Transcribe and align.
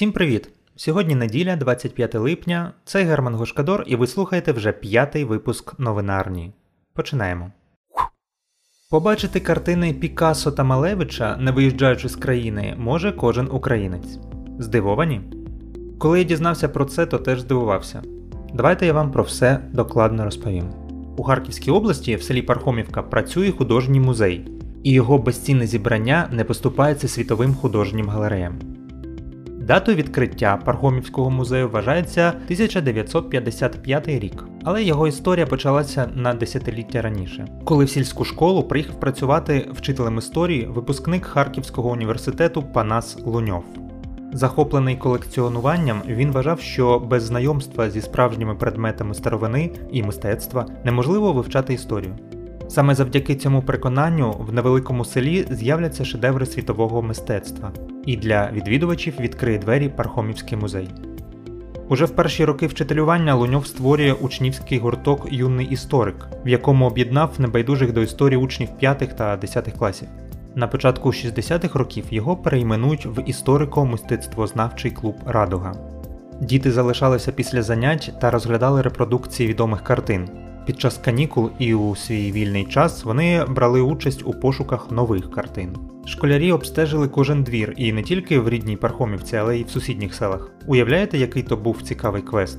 Всім 0.00 0.12
привіт! 0.12 0.48
Сьогодні 0.76 1.14
неділя, 1.14 1.56
25 1.56 2.14
липня. 2.14 2.72
Це 2.84 3.02
Герман 3.02 3.34
Гошкадор, 3.34 3.84
і 3.86 3.96
ви 3.96 4.06
слухаєте 4.06 4.52
вже 4.52 4.72
п'ятий 4.72 5.24
випуск 5.24 5.78
новинарні. 5.78 6.52
Починаємо. 6.94 7.52
Побачити 8.90 9.40
картини 9.40 9.94
Пікассо 9.94 10.52
та 10.52 10.64
Малевича, 10.64 11.36
не 11.36 11.50
виїжджаючи 11.50 12.08
з 12.08 12.16
країни, 12.16 12.74
може 12.78 13.12
кожен 13.12 13.48
українець. 13.52 14.18
Здивовані? 14.58 15.20
Коли 15.98 16.18
я 16.18 16.24
дізнався 16.24 16.68
про 16.68 16.84
це, 16.84 17.06
то 17.06 17.18
теж 17.18 17.40
здивувався. 17.40 18.02
Давайте 18.54 18.86
я 18.86 18.92
вам 18.92 19.10
про 19.10 19.22
все 19.22 19.60
докладно 19.72 20.24
розповім. 20.24 20.70
У 21.16 21.22
Харківській 21.22 21.70
області 21.70 22.16
в 22.16 22.22
селі 22.22 22.42
Пархомівка 22.42 23.02
працює 23.02 23.50
художній 23.50 24.00
музей, 24.00 24.48
і 24.82 24.92
його 24.92 25.18
безцінне 25.18 25.66
зібрання 25.66 26.28
не 26.32 26.44
поступається 26.44 27.08
світовим 27.08 27.54
художнім 27.54 28.08
галереям. 28.08 28.79
Датою 29.70 29.96
відкриття 29.96 30.58
Пархомівського 30.64 31.30
музею 31.30 31.68
вважається 31.68 32.28
1955 32.28 34.08
рік, 34.08 34.44
але 34.64 34.82
його 34.82 35.08
історія 35.08 35.46
почалася 35.46 36.10
на 36.14 36.34
десятиліття 36.34 37.02
раніше, 37.02 37.46
коли 37.64 37.84
в 37.84 37.90
сільську 37.90 38.24
школу 38.24 38.62
приїхав 38.62 39.00
працювати 39.00 39.68
вчителем 39.72 40.18
історії 40.18 40.66
випускник 40.66 41.26
Харківського 41.26 41.90
університету 41.90 42.62
Панас 42.62 43.18
Луньов. 43.24 43.64
Захоплений 44.32 44.96
колекціонуванням, 44.96 46.02
він 46.06 46.32
вважав, 46.32 46.60
що 46.60 46.98
без 46.98 47.22
знайомства 47.22 47.90
зі 47.90 48.00
справжніми 48.00 48.54
предметами 48.54 49.14
старовини 49.14 49.70
і 49.92 50.02
мистецтва 50.02 50.66
неможливо 50.84 51.32
вивчати 51.32 51.74
історію. 51.74 52.14
Саме 52.68 52.94
завдяки 52.94 53.36
цьому 53.36 53.62
переконанню 53.62 54.32
в 54.32 54.52
невеликому 54.52 55.04
селі 55.04 55.46
з'являться 55.50 56.04
шедеври 56.04 56.46
світового 56.46 57.02
мистецтва, 57.02 57.72
і 58.06 58.16
для 58.16 58.50
відвідувачів 58.52 59.14
відкриє 59.20 59.58
двері 59.58 59.88
Пархомівський 59.88 60.58
музей. 60.58 60.88
Уже 61.88 62.04
в 62.04 62.10
перші 62.10 62.44
роки 62.44 62.66
вчителювання 62.66 63.34
Луньов 63.34 63.66
створює 63.66 64.12
учнівський 64.12 64.78
гурток 64.78 65.26
Юний 65.30 65.66
історик, 65.66 66.28
в 66.44 66.48
якому 66.48 66.86
об'єднав 66.86 67.30
небайдужих 67.38 67.92
до 67.92 68.02
історії 68.02 68.38
учнів 68.38 68.68
5 68.78 69.16
та 69.16 69.36
10 69.36 69.72
класів. 69.78 70.08
На 70.54 70.68
початку 70.68 71.08
60-х 71.08 71.78
років 71.78 72.04
його 72.10 72.36
перейменують 72.36 73.06
в 73.06 73.18
історико-мистецтвознавчий 73.18 74.90
клуб 74.90 75.14
Радуга. 75.26 75.74
Діти 76.40 76.72
залишалися 76.72 77.32
після 77.32 77.62
занять 77.62 78.12
та 78.20 78.30
розглядали 78.30 78.82
репродукції 78.82 79.48
відомих 79.48 79.82
картин. 79.82 80.28
Під 80.66 80.80
час 80.80 80.98
канікул 80.98 81.50
і 81.58 81.74
у 81.74 81.96
свій 81.96 82.32
вільний 82.32 82.64
час 82.64 83.04
вони 83.04 83.44
брали 83.44 83.80
участь 83.80 84.22
у 84.24 84.32
пошуках 84.32 84.90
нових 84.90 85.30
картин. 85.30 85.76
Школярі 86.06 86.52
обстежили 86.52 87.08
кожен 87.08 87.42
двір 87.42 87.74
і 87.76 87.92
не 87.92 88.02
тільки 88.02 88.38
в 88.38 88.48
рідній 88.48 88.76
Пархомівці, 88.76 89.36
але 89.36 89.58
й 89.58 89.64
в 89.64 89.70
сусідніх 89.70 90.14
селах. 90.14 90.50
Уявляєте, 90.66 91.18
який 91.18 91.42
то 91.42 91.56
був 91.56 91.82
цікавий 91.82 92.22
квест? 92.22 92.58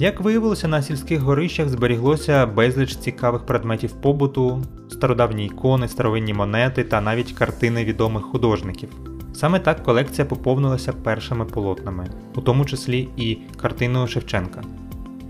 Як 0.00 0.20
виявилося, 0.20 0.68
на 0.68 0.82
сільських 0.82 1.20
горищах 1.20 1.68
зберіглося 1.68 2.46
безліч 2.46 2.96
цікавих 2.96 3.46
предметів 3.46 3.92
побуту, 3.92 4.62
стародавні 4.90 5.46
ікони, 5.46 5.88
старовинні 5.88 6.34
монети 6.34 6.84
та 6.84 7.00
навіть 7.00 7.32
картини 7.32 7.84
відомих 7.84 8.22
художників. 8.22 8.88
Саме 9.34 9.58
так 9.58 9.82
колекція 9.82 10.24
поповнилася 10.24 10.92
першими 10.92 11.44
полотнами, 11.44 12.06
у 12.34 12.40
тому 12.40 12.64
числі 12.64 13.08
і 13.16 13.38
картиною 13.56 14.06
Шевченка. 14.06 14.62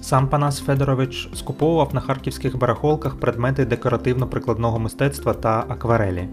Сам 0.01 0.29
Панас 0.29 0.61
Федорович 0.61 1.29
скуповував 1.35 1.95
на 1.95 2.01
харківських 2.01 2.59
барахолках 2.59 3.17
предмети 3.17 3.65
декоративно-прикладного 3.65 4.79
мистецтва 4.79 5.35
та 5.35 5.65
акварелі. 5.69 6.29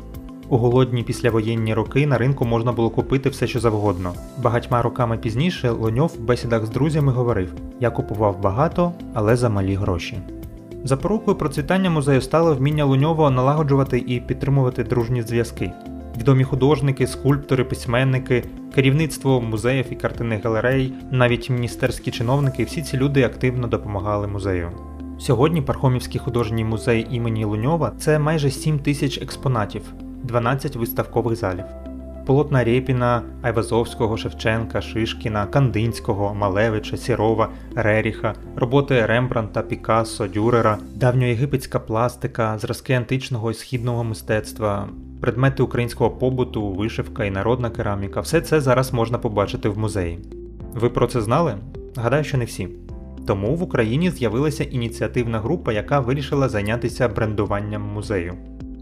У 0.50 0.58
голодні 0.58 1.04
післявоєнні 1.04 1.74
роки 1.74 2.08
на 2.08 2.18
ринку 2.18 2.46
можна 2.46 2.72
було 2.72 2.90
купити 2.90 3.30
все, 3.30 3.48
що 3.48 3.60
завгодно. 3.60 4.14
Багатьма 4.44 4.82
роками 4.82 5.18
пізніше 5.18 5.70
Лоньов 5.70 6.12
в 6.18 6.20
бесідах 6.20 6.66
з 6.66 6.70
друзями 6.70 7.12
говорив: 7.12 7.54
Я 7.80 7.90
купував 7.90 8.42
багато, 8.42 8.92
але 9.14 9.36
за 9.36 9.50
малі 9.50 9.76
гроші. 9.76 10.20
Запорукою 10.84 11.38
процвітання 11.38 11.90
музею 11.90 12.22
стало 12.22 12.54
вміння 12.54 12.86
Луньова 12.86 13.30
налагоджувати 13.30 13.98
і 14.08 14.20
підтримувати 14.20 14.84
дружні 14.84 15.22
зв'язки. 15.22 15.72
Відомі 16.18 16.44
художники, 16.44 17.08
скульптори, 17.08 17.64
письменники, 17.64 18.44
керівництво 18.76 19.42
музеїв 19.42 19.86
і 19.90 19.96
картинних 19.96 20.44
галерей, 20.44 20.94
навіть 21.12 21.50
міністерські 21.50 22.12
чиновники, 22.12 22.64
всі 22.64 22.82
ці 22.82 22.98
люди 22.98 23.24
активно 23.24 23.68
допомагали 23.68 24.28
музею. 24.28 24.72
Сьогодні 25.20 25.62
Пархомівський 25.62 26.20
художній 26.20 26.64
музей 26.64 27.08
імені 27.12 27.46
Луньова 27.46 27.92
це 28.00 28.20
майже 28.20 28.52
7 28.52 28.80
тисяч 28.80 29.22
експонатів, 29.22 29.82
12 30.24 30.76
виставкових 30.76 31.36
залів. 31.36 31.66
Полотна 32.26 32.64
Рєпіна, 32.64 33.22
Айвазовського, 33.42 34.18
Шевченка, 34.18 34.82
Шишкіна, 34.82 35.46
Кандинського, 35.46 36.36
Малевича, 36.36 36.98
Сірова, 36.98 37.50
Реріха, 37.76 38.34
роботи 38.56 39.06
Рембранта, 39.06 39.62
Пікассо, 39.62 40.28
Дюрера, 40.28 40.78
давньоєгипетська 40.96 41.80
пластика, 41.80 42.58
зразки 42.58 42.94
античного 42.94 43.52
і 43.52 43.54
східного 43.54 44.04
мистецтва, 44.04 44.90
предмети 45.26 45.64
українського 45.64 46.10
побуту, 46.10 46.70
вишивка 46.70 47.26
і 47.26 47.32
народна 47.32 47.70
кераміка 47.70 48.20
все 48.20 48.42
це 48.42 48.62
зараз 48.62 48.94
можна 48.94 49.18
побачити 49.18 49.70
в 49.70 49.78
музеї. 49.78 50.20
Ви 50.74 50.90
про 50.90 51.08
це 51.08 51.22
знали? 51.22 51.56
Гадаю, 51.96 52.24
що 52.24 52.38
не 52.38 52.46
всі. 52.46 52.70
Тому 53.28 53.56
в 53.56 53.64
Україні 53.64 54.12
з'явилася 54.12 54.64
ініціативна 54.64 55.40
група, 55.40 55.74
яка 55.74 56.00
вирішила 56.00 56.50
зайнятися 56.50 57.08
брендуванням 57.08 57.82
музею. 57.82 58.34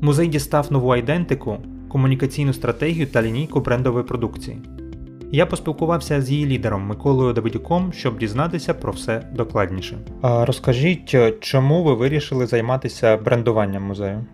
Музей 0.01 0.27
дістав 0.27 0.71
нову 0.71 0.89
айдентику, 0.89 1.57
комунікаційну 1.89 2.53
стратегію 2.53 3.07
та 3.07 3.21
лінійку 3.21 3.59
брендової 3.59 4.05
продукції. 4.05 4.61
Я 5.31 5.45
поспілкувався 5.45 6.21
з 6.21 6.31
її 6.31 6.45
лідером 6.45 6.81
Миколою 6.81 7.33
Давидюком, 7.33 7.93
щоб 7.93 8.17
дізнатися 8.17 8.73
про 8.73 8.91
все 8.91 9.27
докладніше. 9.35 9.97
А 10.21 10.45
розкажіть, 10.45 11.15
чому 11.39 11.83
ви 11.83 11.93
вирішили 11.93 12.45
займатися 12.45 13.17
брендуванням 13.17 13.83
музею? 13.83 14.25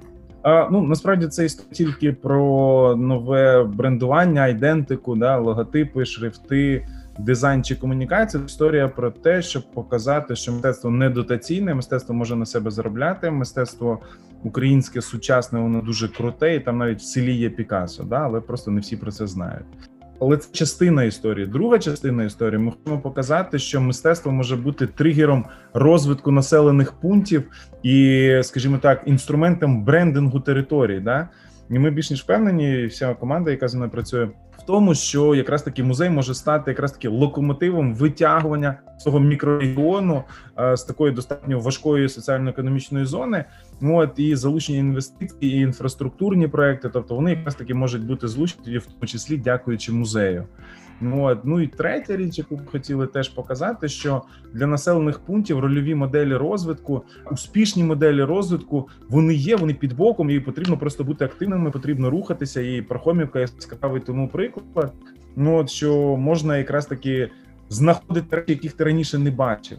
Ну 0.46 0.82
насправді 0.82 1.28
це 1.28 1.46
історія 1.46 1.74
тільки 1.74 2.14
про 2.14 2.96
нове 2.96 3.64
брендування, 3.64 4.42
айдентику, 4.42 5.16
да, 5.16 5.38
логотипи, 5.38 6.06
шрифти, 6.06 6.88
дизайн 7.20 7.64
чи 7.64 7.76
комунікація. 7.76 8.44
Історія 8.46 8.88
про 8.88 9.12
те, 9.12 9.42
щоб 9.42 9.64
показати, 9.74 10.36
що 10.36 10.52
мистецтво 10.52 10.90
не 10.90 11.10
дотаційне, 11.10 11.74
мистецтво 11.76 12.16
може 12.16 12.36
на 12.36 12.46
себе 12.46 12.72
заробляти. 12.72 13.32
Мистецтво 13.32 14.00
українське 14.44 15.02
сучасне, 15.02 15.60
воно 15.60 15.82
дуже 15.82 16.08
круте, 16.08 16.56
і 16.56 16.60
там 16.60 16.78
навіть 16.78 17.00
в 17.00 17.04
селі 17.04 17.36
є 17.36 17.50
Пікасо, 17.50 18.04
да, 18.04 18.16
але 18.16 18.42
просто 18.42 18.72
не 18.72 18.82
всі 18.82 18.98
про 18.98 19.12
це 19.12 19.28
знають. 19.28 19.66
Але 20.22 20.38
це 20.38 20.54
частина 20.54 21.04
історії. 21.04 21.48
Друга 21.48 21.80
частина 21.80 22.24
історії. 22.24 22.60
Ми 22.60 22.72
хочемо 22.72 23.02
показати, 23.02 23.60
що 23.60 23.82
мистецтво 23.82 24.32
може 24.32 24.56
бути 24.56 24.88
тригером 24.88 25.46
розвитку 25.74 26.32
населених 26.32 26.92
пунктів 26.92 27.44
і, 27.84 28.32
скажімо 28.44 28.78
так, 28.78 29.02
інструментом 29.06 29.84
брендингу 29.84 30.40
території. 30.40 31.00
Да? 31.00 31.30
І 31.70 31.80
ми 31.80 31.92
більш 31.92 32.12
ніж 32.12 32.22
впевнені, 32.22 32.86
вся 32.86 33.14
команда, 33.14 33.52
яка 33.52 33.68
зі 33.68 33.78
мною 33.78 33.92
працює, 33.92 34.26
в 34.58 34.66
тому, 34.66 34.96
що 34.96 35.36
якраз 35.36 35.64
таки 35.64 35.84
музей 35.84 36.10
може 36.10 36.34
стати 36.34 36.72
якраз 36.72 36.92
таки 36.92 37.08
локомотивом 37.08 37.96
витягування 37.96 38.76
цього 38.98 39.20
мікрорегіону 39.20 40.24
з 40.74 40.84
такої 40.84 41.12
достатньо 41.12 41.60
важкої 41.60 42.10
соціально-економічної 42.10 43.06
зони. 43.06 43.46
От 43.82 44.20
і 44.20 44.36
залучені 44.36 44.78
інвестиції, 44.78 45.58
і 45.58 45.60
інфраструктурні 45.60 46.48
проекти, 46.48 46.90
тобто 46.90 47.16
вони 47.16 47.32
якраз 47.32 47.56
таки 47.56 47.74
можуть 47.74 48.06
бути 48.06 48.28
злучені, 48.28 48.78
в 48.78 48.86
тому 48.86 49.06
числі 49.06 49.38
дякуючи 49.38 49.92
музею. 49.92 50.46
От. 51.02 51.46
ну 51.46 51.62
і 51.62 51.68
третя 51.68 52.18
річ, 52.18 52.38
яку 52.38 52.56
б 52.56 52.72
хотіли 52.72 53.08
теж 53.08 53.30
показати, 53.30 53.88
що 53.90 54.22
для 54.54 54.68
населених 54.68 55.20
пунктів 55.20 55.60
рольові 55.60 55.96
моделі 55.96 56.36
розвитку, 56.36 57.04
успішні 57.32 57.84
моделі 57.84 58.24
розвитку, 58.24 58.88
вони 59.10 59.34
є, 59.34 59.56
вони 59.56 59.74
під 59.74 59.96
боком, 59.96 60.30
і 60.30 60.40
потрібно 60.40 60.78
просто 60.78 61.04
бути 61.04 61.26
активними, 61.26 61.72
потрібно 61.72 62.10
рухатися. 62.10 62.62
І 62.62 62.82
Пархомівка 62.82 63.40
яскравий 63.40 64.02
тому 64.02 64.28
приклад. 64.28 64.94
Ну 65.36 65.56
от 65.56 65.70
що 65.70 66.18
можна 66.18 66.58
якраз 66.58 66.86
таки 66.86 67.30
знаходити 67.70 68.36
речі, 68.36 68.52
яких 68.52 68.74
ти 68.74 68.84
раніше 68.84 69.18
не 69.18 69.32
бачив. 69.32 69.78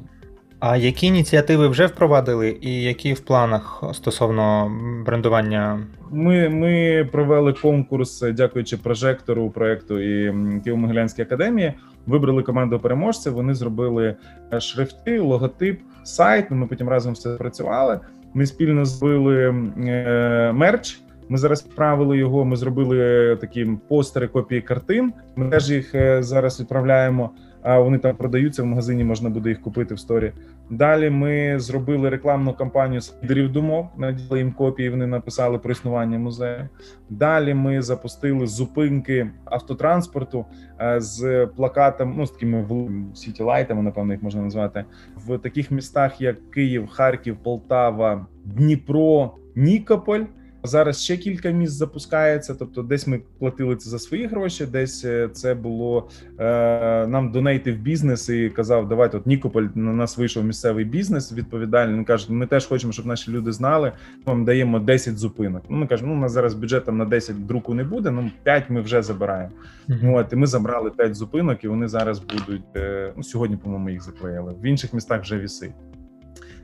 А 0.61 0.77
які 0.77 1.07
ініціативи 1.07 1.69
вже 1.69 1.87
впровадили, 1.87 2.57
і 2.61 2.83
які 2.83 3.13
в 3.13 3.21
планах 3.21 3.85
стосовно 3.93 4.73
брендування? 5.07 5.81
Ми 6.11 6.49
ми 6.49 7.05
провели 7.13 7.53
конкурс, 7.53 8.21
дякуючи 8.21 8.77
прожектору 8.77 9.51
проекту 9.51 10.01
і 10.01 10.31
Києво-Могилянській 10.31 11.23
академії. 11.23 11.73
Вибрали 12.07 12.43
команду 12.43 12.79
переможців. 12.79 13.33
Вони 13.33 13.55
зробили 13.55 14.17
е, 14.53 14.61
шрифти, 14.61 15.21
логотип, 15.21 15.81
сайт. 16.05 16.51
Ми 16.51 16.67
потім 16.67 16.89
разом 16.89 17.13
все 17.13 17.31
працювали. 17.31 18.01
Ми 18.35 18.47
спільно 18.47 18.85
зробили 18.85 19.55
е, 19.87 20.53
мерч. 20.53 21.01
Ми 21.29 21.39
зараз 21.39 21.67
відправили 21.67 22.19
його. 22.19 22.45
Ми 22.45 22.57
зробили 22.57 23.37
такі 23.41 23.67
постери 23.89 24.29
копії 24.29 24.61
картин. 24.61 25.13
Ми 25.37 25.51
теж 25.51 25.71
їх 25.71 25.95
е, 25.95 26.23
зараз 26.23 26.61
відправляємо. 26.61 27.31
А 27.63 27.79
вони 27.79 27.99
там 27.99 28.17
продаються 28.17 28.63
в 28.63 28.67
магазині, 28.67 29.05
можна 29.05 29.31
буде 29.31 29.49
їх 29.49 29.61
купити 29.61 29.95
в 29.95 29.99
сторі. 29.99 30.33
Далі 30.71 31.11
ми 31.11 31.59
зробили 31.59 32.09
рекламну 32.09 32.55
кампанію 32.55 33.01
з 33.01 33.15
лідерів 33.23 33.53
думок, 33.53 33.87
наділи 33.97 34.39
їм 34.39 34.53
копії. 34.53 34.91
Вони 34.91 35.07
написали 35.07 35.59
про 35.59 35.73
існування 35.73 36.19
музею. 36.19 36.69
Далі 37.11 37.55
ми 37.55 37.83
запустили 37.83 38.47
зупинки 38.47 39.31
автотранспорту 39.45 40.45
е, 40.81 41.01
з 41.01 41.47
плакатом, 41.47 42.15
ну 42.17 42.27
з 42.27 42.31
такими 42.31 42.67
сітілайтами, 43.15 43.83
напевно, 43.83 44.13
їх 44.13 44.23
можна 44.23 44.43
назвати, 44.43 44.85
в 45.17 45.39
таких 45.39 45.71
містах, 45.71 46.21
як 46.21 46.51
Київ, 46.51 46.89
Харків, 46.89 47.37
Полтава, 47.37 48.27
Дніпро, 48.45 49.35
Нікополь. 49.55 50.23
Зараз 50.63 51.03
ще 51.05 51.17
кілька 51.17 51.51
місць 51.51 51.73
запускається. 51.73 52.55
Тобто, 52.55 52.83
десь 52.83 53.07
ми 53.07 53.21
платили 53.39 53.77
це 53.77 53.91
за 53.91 53.99
свої 53.99 54.27
гроші, 54.27 54.67
десь 54.67 55.05
е, 55.05 55.29
це 55.33 55.55
було 55.55 56.09
е, 56.39 57.07
нам 57.07 57.33
донейтив 57.33 57.77
бізнес 57.77 58.29
і 58.29 58.51
казав, 58.51 58.89
давайте 58.89 59.17
от 59.17 59.27
Нікополь 59.27 59.67
на 59.75 59.93
нас 59.93 60.19
вийшов 60.19 60.45
місцевий 60.45 60.85
бізнес. 60.85 61.33
Відповідальний 61.33 61.97
Він 61.97 62.05
каже, 62.05 62.33
ми 62.33 62.47
теж 62.47 62.67
хочемо, 62.67 62.93
щоб 62.93 63.07
наші 63.07 63.31
люди 63.31 63.53
знали. 63.53 63.93
Ми 64.27 64.33
вам 64.33 64.45
даємо 64.45 64.79
10 64.79 65.19
зупинок. 65.19 65.63
Ну 65.69 65.77
ми 65.77 65.87
кажемо, 65.87 66.13
ну 66.13 66.19
у 66.19 66.21
нас 66.21 66.33
зараз 66.33 66.55
бюджетом 66.55 66.99
на 66.99 67.05
10 67.05 67.47
друку 67.47 67.75
не 67.75 67.85
буде. 67.85 68.11
Ну 68.11 68.31
5 68.43 68.71
ми 68.71 68.81
вже 68.81 69.03
забираємо. 69.03 69.53
Mm-hmm. 69.89 70.15
От 70.15 70.33
і 70.33 70.37
ми 70.37 70.47
забрали 70.47 70.91
5 70.91 71.15
зупинок, 71.15 71.65
і 71.65 71.69
вони 71.69 71.89
зараз 71.89 72.19
будуть. 72.19 72.63
Е, 72.77 73.13
ну 73.17 73.23
сьогодні, 73.23 73.57
по-моєму, 73.57 73.91
їх 73.91 74.03
заклеїли. 74.03 74.55
В 74.63 74.67
інших 74.67 74.93
містах 74.93 75.23
вже 75.23 75.39
вісить 75.39 75.73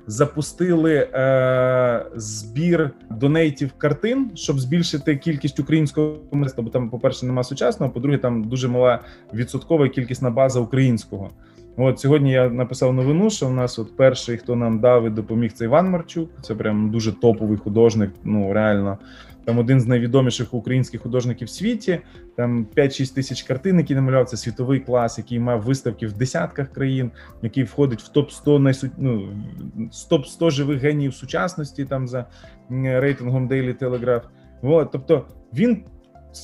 запустили 0.07 0.95
е, 0.95 2.07
збір 2.17 2.91
донейтів 3.11 3.73
картин, 3.73 4.31
щоб 4.35 4.61
збільшити 4.61 5.17
кількість 5.17 5.61
українського 5.61 6.17
мистецтва, 6.33 6.65
бо 6.65 6.71
там, 6.71 6.91
по 6.91 6.99
перше, 6.99 7.27
нема 7.27 7.45
сучасного. 7.45 7.93
По-друге, 7.93 8.19
там 8.19 8.45
дуже 8.45 8.69
мала 8.69 9.01
відсоткова 9.35 9.89
кількісна 9.89 10.31
база 10.31 10.61
українського. 10.61 11.31
От 11.77 12.01
сьогодні 12.01 12.33
я 12.33 12.49
написав 12.49 12.95
новину, 12.95 13.31
що 13.31 13.47
в 13.47 13.53
нас 13.53 13.79
от 13.79 13.97
перший, 13.97 14.37
хто 14.37 14.57
нам 14.57 14.81
дав 14.81 15.07
і 15.07 15.11
допоміг, 15.11 15.53
це 15.53 15.65
Іван 15.65 15.91
Марчук. 15.91 16.31
Це 16.43 16.55
прям 16.55 16.91
дуже 16.91 17.13
топовий 17.13 17.59
художник. 17.59 18.11
Ну 18.25 18.53
реально 18.53 18.99
там 19.47 19.59
один 19.59 19.81
з 19.81 19.87
найвідоміших 19.87 20.55
українських 20.55 21.01
художників 21.01 21.47
в 21.47 21.51
світі. 21.51 22.01
Там 22.37 22.67
5-6 22.77 23.15
тисяч 23.15 23.43
картин, 23.43 23.79
які 23.79 23.95
намалював. 23.95 24.27
Це 24.29 24.37
світовий 24.37 24.81
клас, 24.81 25.19
який 25.19 25.39
мав 25.39 25.63
виставки 25.63 26.07
в 26.07 26.13
десятках 26.13 26.73
країн, 26.73 27.11
який 27.43 27.65
входить 27.65 28.03
в 28.03 28.09
топ 28.09 28.31
100 28.31 28.59
найсу... 28.59 28.89
ну, 28.99 29.29
топ 30.11 30.27
100 30.27 30.51
живих 30.51 30.83
геніїв 30.83 31.15
сучасності. 31.15 31.85
Там 31.85 32.09
за 32.09 32.27
рейтингом 32.71 33.49
Daily 33.49 33.79
Telegraph. 33.79 34.23
От, 34.63 34.89
тобто 34.93 35.27
він. 35.55 35.85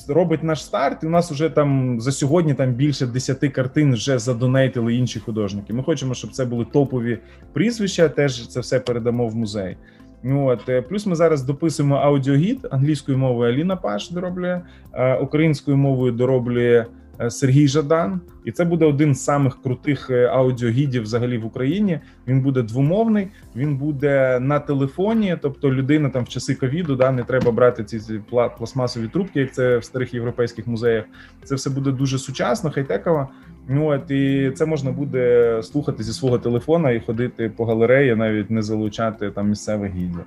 Робить 0.09 0.43
наш 0.43 0.65
старт, 0.65 1.03
і 1.03 1.07
у 1.07 1.11
нас 1.11 1.31
вже 1.31 1.51
там 1.51 2.01
за 2.01 2.13
сьогодні 2.13 2.55
там 2.55 2.73
більше 2.73 3.07
10 3.07 3.53
картин 3.53 3.93
вже 3.93 4.19
задонейтили 4.19 4.95
інші 4.95 5.21
художники. 5.21 5.73
Ми 5.73 5.83
хочемо, 5.83 6.15
щоб 6.15 6.33
це 6.33 6.45
були 6.45 6.65
топові 6.65 7.19
прізвища. 7.53 8.09
Теж 8.09 8.49
це 8.49 8.61
все 8.61 8.81
передамо 8.81 9.29
в 9.29 9.37
музей. 9.37 9.77
От 10.25 10.69
е, 10.69 10.83
плюс 10.83 11.07
ми 11.07 11.15
зараз 11.15 11.43
дописуємо 11.43 11.95
аудіогід 11.97 12.69
англійською 12.71 13.19
мовою 13.19 13.53
Аліна 13.53 13.77
Паш 13.77 14.11
дороблює 14.11 14.61
е, 14.93 15.17
українською 15.17 15.77
мовою 15.77 16.13
дороблює 16.13 16.85
Сергій 17.29 17.69
Жадан, 17.69 18.21
і 18.45 18.53
це 18.53 18.65
буде 18.65 18.85
один 18.85 19.15
з 19.15 19.25
самих 19.25 19.63
крутих 19.63 20.11
е, 20.11 20.27
аудіогідів 20.27 21.03
взагалі 21.03 21.39
в 21.39 21.47
Україні. 21.47 22.01
Він 22.29 22.41
буде 22.41 22.63
двомовний, 22.63 23.29
він 23.57 23.77
буде 23.77 24.39
на 24.41 24.59
телефоні. 24.59 25.37
Тобто, 25.43 25.73
людина 25.73 26.09
там 26.09 26.25
в 26.25 26.29
часи 26.29 26.55
ковіду 26.55 26.97
да 26.97 27.11
не 27.11 27.25
треба 27.25 27.53
брати 27.53 27.85
ці 27.85 28.21
пластмасові 28.59 29.09
трубки, 29.09 29.41
як 29.41 29.55
це 29.55 29.79
в 29.79 29.85
старих 29.85 30.15
європейських 30.15 30.67
музеях. 30.67 31.05
Це 31.45 31.55
все 31.55 31.71
буде 31.71 31.91
дуже 31.91 32.19
сучасно, 32.19 32.71
хай-теково. 32.71 33.29
Ну 33.69 33.87
от 33.87 34.11
і 34.11 34.53
це 34.55 34.67
можна 34.67 34.91
буде 34.91 35.61
слухати 35.63 36.03
зі 36.03 36.13
свого 36.13 36.39
телефона 36.39 36.91
і 36.91 37.01
ходити 37.01 37.53
по 37.57 37.65
галереї, 37.65 38.15
навіть 38.15 38.51
не 38.51 38.63
залучати 38.63 39.31
там 39.31 39.49
місцевих 39.49 39.93
гідів. 39.93 40.25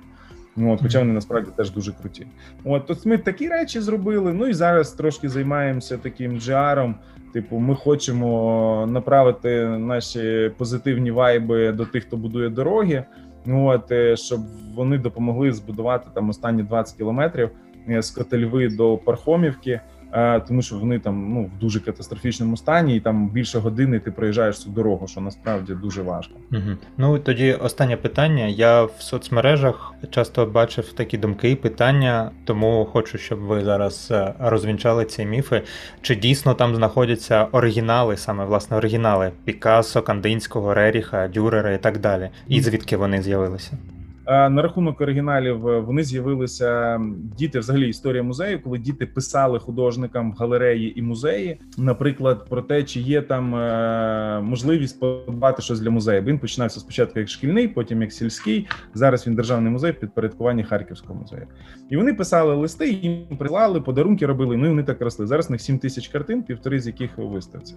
Ну, 0.56 0.72
от, 0.72 0.82
Хоча 0.82 0.98
вони 0.98 1.12
насправді 1.12 1.50
теж 1.56 1.70
дуже 1.70 1.92
круті. 1.92 2.26
От 2.64 2.86
тут 2.86 3.06
ми 3.06 3.18
такі 3.18 3.48
речі 3.48 3.80
зробили. 3.80 4.32
Ну 4.32 4.46
і 4.46 4.52
зараз 4.52 4.92
трошки 4.92 5.28
займаємося 5.28 5.98
таким 5.98 6.40
джаром. 6.40 6.94
Типу, 7.32 7.58
ми 7.58 7.74
хочемо 7.74 8.86
направити 8.90 9.66
наші 9.66 10.52
позитивні 10.58 11.10
вайби 11.10 11.72
до 11.72 11.86
тих, 11.86 12.04
хто 12.04 12.16
будує 12.16 12.48
дороги. 12.48 13.04
Ну 13.46 13.66
от 13.66 13.92
е, 13.92 14.16
щоб 14.16 14.40
вони 14.74 14.98
допомогли 14.98 15.52
збудувати 15.52 16.08
там 16.14 16.28
останні 16.28 16.62
20 16.62 16.96
кілометрів 16.96 17.50
е, 17.88 18.02
з 18.02 18.10
Котельви 18.10 18.68
до 18.68 18.96
Пархомівки. 18.96 19.80
Е, 20.12 20.40
тому 20.40 20.62
що 20.62 20.78
вони 20.78 20.98
там 20.98 21.32
ну 21.34 21.50
в 21.56 21.58
дуже 21.60 21.80
катастрофічному 21.80 22.56
стані, 22.56 22.96
і 22.96 23.00
там 23.00 23.28
більше 23.28 23.58
години 23.58 23.98
ти 23.98 24.10
проїжджаєш 24.10 24.58
цю 24.58 24.70
дорогу, 24.70 25.06
що 25.06 25.20
насправді 25.20 25.74
дуже 25.74 26.02
важко. 26.02 26.34
Угу. 26.52 26.76
Ну 26.96 27.18
тоді 27.18 27.52
останнє 27.52 27.96
питання. 27.96 28.46
Я 28.46 28.82
в 28.82 28.94
соцмережах 28.98 29.94
часто 30.10 30.46
бачив 30.46 30.92
такі 30.92 31.18
думки 31.18 31.50
і 31.50 31.56
питання, 31.56 32.30
тому 32.44 32.88
хочу, 32.92 33.18
щоб 33.18 33.38
ви 33.38 33.64
зараз 33.64 34.08
е, 34.10 34.34
розвінчали 34.38 35.04
ці 35.04 35.24
міфи. 35.24 35.62
Чи 36.02 36.16
дійсно 36.16 36.54
там 36.54 36.76
знаходяться 36.76 37.44
оригінали, 37.52 38.16
саме 38.16 38.44
власне 38.44 38.76
оригінали 38.76 39.32
Пікассо, 39.44 40.02
Кандинського, 40.02 40.74
Реріха, 40.74 41.28
Дюрера 41.28 41.72
і 41.72 41.78
так 41.78 41.98
далі, 41.98 42.30
і 42.48 42.60
звідки 42.60 42.96
вони 42.96 43.22
з'явилися? 43.22 43.78
На 44.28 44.62
рахунок 44.62 45.00
оригіналів 45.00 45.68
е, 45.68 45.80
вони 45.80 46.04
з'явилися 46.04 47.00
діти. 47.38 47.58
Взагалі 47.58 47.88
історія 47.88 48.22
музею, 48.22 48.60
коли 48.62 48.78
діти 48.78 49.06
писали 49.06 49.58
художникам 49.58 50.32
в 50.32 50.34
галереї 50.34 50.98
і 50.98 51.02
музеї, 51.02 51.60
наприклад, 51.78 52.48
про 52.48 52.62
те, 52.62 52.82
чи 52.82 53.00
є 53.00 53.22
там 53.22 53.54
е, 53.54 54.40
можливість 54.40 55.00
подбати 55.00 55.62
щось 55.62 55.80
для 55.80 55.90
музею. 55.90 56.22
Він 56.22 56.38
починався 56.38 56.80
спочатку 56.80 57.18
як 57.18 57.28
шкільний, 57.28 57.68
потім 57.68 58.02
як 58.02 58.12
сільський. 58.12 58.68
Зараз 58.94 59.26
він 59.26 59.34
державний 59.34 59.72
музей 59.72 59.92
в 59.92 60.00
підпорядкуванні 60.00 60.64
Харківського 60.64 61.20
музею. 61.20 61.46
І 61.90 61.96
вони 61.96 62.14
писали 62.14 62.54
листи, 62.54 62.90
їм 62.90 63.26
прислали, 63.38 63.80
подарунки 63.80 64.26
робили. 64.26 64.56
Ну 64.56 64.66
і 64.66 64.68
вони 64.68 64.82
так 64.82 65.00
росли. 65.00 65.26
Зараз 65.26 65.50
них 65.50 65.60
7 65.60 65.78
тисяч 65.78 66.08
картин, 66.08 66.42
півтори 66.42 66.80
з 66.80 66.86
яких 66.86 67.10
виставці. 67.18 67.74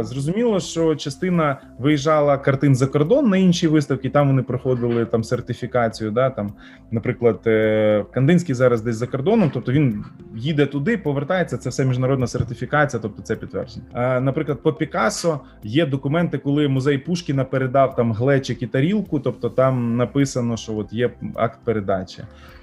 Зрозуміло, 0.00 0.60
що 0.60 0.94
частина 0.94 1.60
виїжджала 1.78 2.38
картин 2.38 2.74
за 2.74 2.86
кордон 2.86 3.28
на 3.28 3.36
інші 3.36 3.68
виставки. 3.68 4.10
Там 4.10 4.26
вони 4.26 4.42
проходили 4.42 5.04
там 5.04 5.24
сертифікацію. 5.24 6.10
Да, 6.10 6.30
там, 6.30 6.52
Наприклад, 6.90 7.40
е, 7.46 8.04
Кандинський 8.12 8.54
зараз 8.54 8.82
десь 8.82 8.96
за 8.96 9.06
кордоном, 9.06 9.50
тобто 9.54 9.72
він 9.72 10.04
їде 10.34 10.66
туди, 10.66 10.96
повертається. 10.96 11.56
Це 11.58 11.70
все 11.70 11.84
міжнародна 11.84 12.26
сертифікація, 12.26 13.02
тобто 13.02 13.22
це 13.22 13.36
підтвердження. 13.36 14.20
Наприклад, 14.20 14.62
по 14.62 14.72
Пікассо 14.72 15.40
є 15.62 15.86
документи, 15.86 16.38
коли 16.38 16.68
музей 16.68 16.98
Пушкіна 16.98 17.44
передав 17.44 17.96
там 17.96 18.12
глечик 18.12 18.62
і 18.62 18.66
тарілку, 18.66 19.20
тобто 19.20 19.50
там 19.50 19.96
написано, 19.96 20.56
що 20.56 20.76
от 20.76 20.92
є 20.92 21.10
акт 21.34 21.58
передачі. 21.64 22.22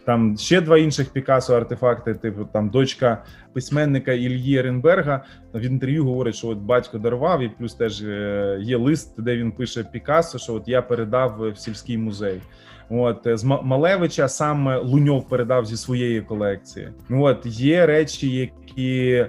Там 0.09 0.37
ще 0.37 0.61
два 0.61 0.77
інших 0.77 1.09
Пікасо 1.09 1.57
артефакти, 1.57 2.13
типу 2.13 2.45
там 2.53 2.69
дочка 2.69 3.23
письменника 3.53 4.13
Ільї 4.13 4.57
Еренберга 4.57 5.23
в 5.53 5.61
інтерв'ю 5.61 6.05
говорить, 6.05 6.35
що 6.35 6.47
от 6.47 6.57
батько 6.57 6.97
дарував, 6.97 7.41
і 7.41 7.49
плюс 7.49 7.73
теж 7.73 8.01
е, 8.01 8.57
є 8.61 8.77
лист, 8.77 9.21
де 9.21 9.37
він 9.37 9.51
пише 9.51 9.83
Пікассо, 9.83 10.37
що 10.37 10.53
от 10.53 10.67
я 10.67 10.81
передав 10.81 11.51
в 11.51 11.57
сільський 11.57 11.97
музей. 11.97 12.41
От 12.89 13.21
з 13.25 13.43
Малевича 13.43 14.27
сам 14.27 14.79
Луньов 14.83 15.29
передав 15.29 15.65
зі 15.65 15.77
своєї 15.77 16.21
колекції. 16.21 16.89
Ну 17.09 17.23
от 17.23 17.45
є 17.45 17.85
речі, 17.85 18.29
які 18.29 19.25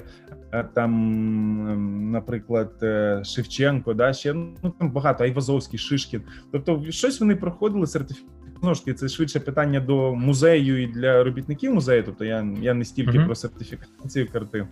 е, 0.53 0.65
там, 0.75 2.11
наприклад, 2.13 2.73
е, 2.83 3.23
Шевченко, 3.25 3.95
да 3.95 4.13
ще 4.13 4.35
ну 4.35 4.75
там 4.79 4.91
багато 4.91 5.25
Айвазовський, 5.25 5.79
Шишкін. 5.79 6.23
Тобто, 6.53 6.83
щось 6.91 7.21
вони 7.21 7.37
проходили 7.37 7.87
сертифікацію. 7.87 8.40
Знову 8.61 8.75
ж 8.75 8.85
таки, 8.85 8.95
це 8.95 9.09
швидше 9.09 9.41
питання 9.41 9.81
до 9.81 10.15
музею 10.15 10.83
і 10.83 10.87
для 10.87 11.25
робітників 11.25 11.75
музею. 11.75 12.03
Тобто 12.07 12.25
я 12.25 12.49
я 12.61 12.75
не 12.75 12.85
стільки 12.85 13.19
uh-huh. 13.19 13.27
про 13.27 13.35
сертифікацію 13.35 14.29
картин. 14.33 14.67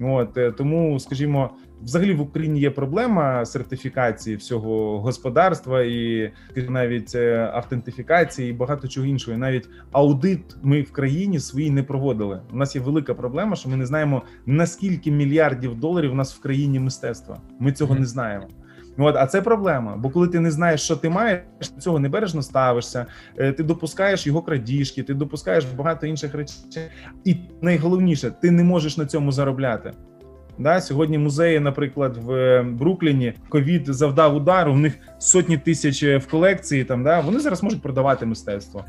От 0.00 0.36
е, 0.36 0.52
тому, 0.52 1.00
скажімо, 1.00 1.50
взагалі 1.82 2.14
в 2.14 2.20
Україні 2.20 2.60
є 2.60 2.70
проблема 2.70 3.44
сертифікації 3.44 4.36
всього 4.36 5.00
господарства 5.00 5.82
і 5.82 6.32
навіть 6.68 7.14
е, 7.14 7.50
автентифікації 7.54 8.50
і 8.50 8.52
багато 8.52 8.88
чого 8.88 9.06
іншого. 9.06 9.36
І 9.36 9.40
Навіть 9.40 9.68
аудит 9.92 10.56
ми 10.62 10.82
в 10.82 10.92
країні 10.92 11.40
свої 11.40 11.70
не 11.70 11.82
проводили. 11.82 12.40
У 12.52 12.56
нас 12.56 12.76
є 12.76 12.82
велика 12.82 13.14
проблема, 13.14 13.56
що 13.56 13.68
ми 13.68 13.76
не 13.76 13.86
знаємо 13.86 14.22
наскільки 14.46 15.10
мільярдів 15.10 15.74
доларів 15.74 16.12
у 16.12 16.14
нас 16.14 16.34
в 16.34 16.40
країні 16.40 16.80
мистецтва. 16.80 17.40
Ми 17.60 17.72
цього 17.72 17.94
mm-hmm. 17.94 18.00
не 18.00 18.06
знаємо. 18.06 18.48
От, 18.98 19.16
а 19.16 19.26
це 19.26 19.42
проблема. 19.42 19.96
Бо 19.96 20.10
коли 20.10 20.28
ти 20.28 20.40
не 20.40 20.50
знаєш, 20.50 20.80
що 20.80 20.96
ти 20.96 21.08
маєш, 21.08 21.40
до 21.74 21.80
цього 21.80 21.98
небережно 21.98 22.42
ставишся, 22.42 23.06
е, 23.36 23.52
ти 23.52 23.62
допускаєш 23.62 24.26
його 24.26 24.42
крадіжки, 24.42 25.02
ти 25.02 25.14
допускаєш 25.14 25.64
багато 25.64 26.06
інших 26.06 26.34
речей, 26.34 26.88
і 27.24 27.36
найголовніше, 27.60 28.30
ти 28.30 28.50
не 28.50 28.64
можеш 28.64 28.96
на 28.96 29.06
цьому 29.06 29.32
заробляти. 29.32 29.92
Да, 30.58 30.80
Сьогодні 30.80 31.18
музеї, 31.18 31.60
наприклад, 31.60 32.16
в 32.16 32.62
Брукліні 32.62 33.34
ковід 33.48 33.82
завдав 33.86 34.36
удару. 34.36 34.72
У 34.72 34.76
них 34.76 34.98
сотні 35.18 35.58
тисяч 35.58 36.02
в 36.02 36.30
колекції. 36.30 36.84
Там 36.84 37.04
да 37.04 37.20
вони 37.20 37.40
зараз 37.40 37.62
можуть 37.62 37.82
продавати 37.82 38.26
мистецтво. 38.26 38.84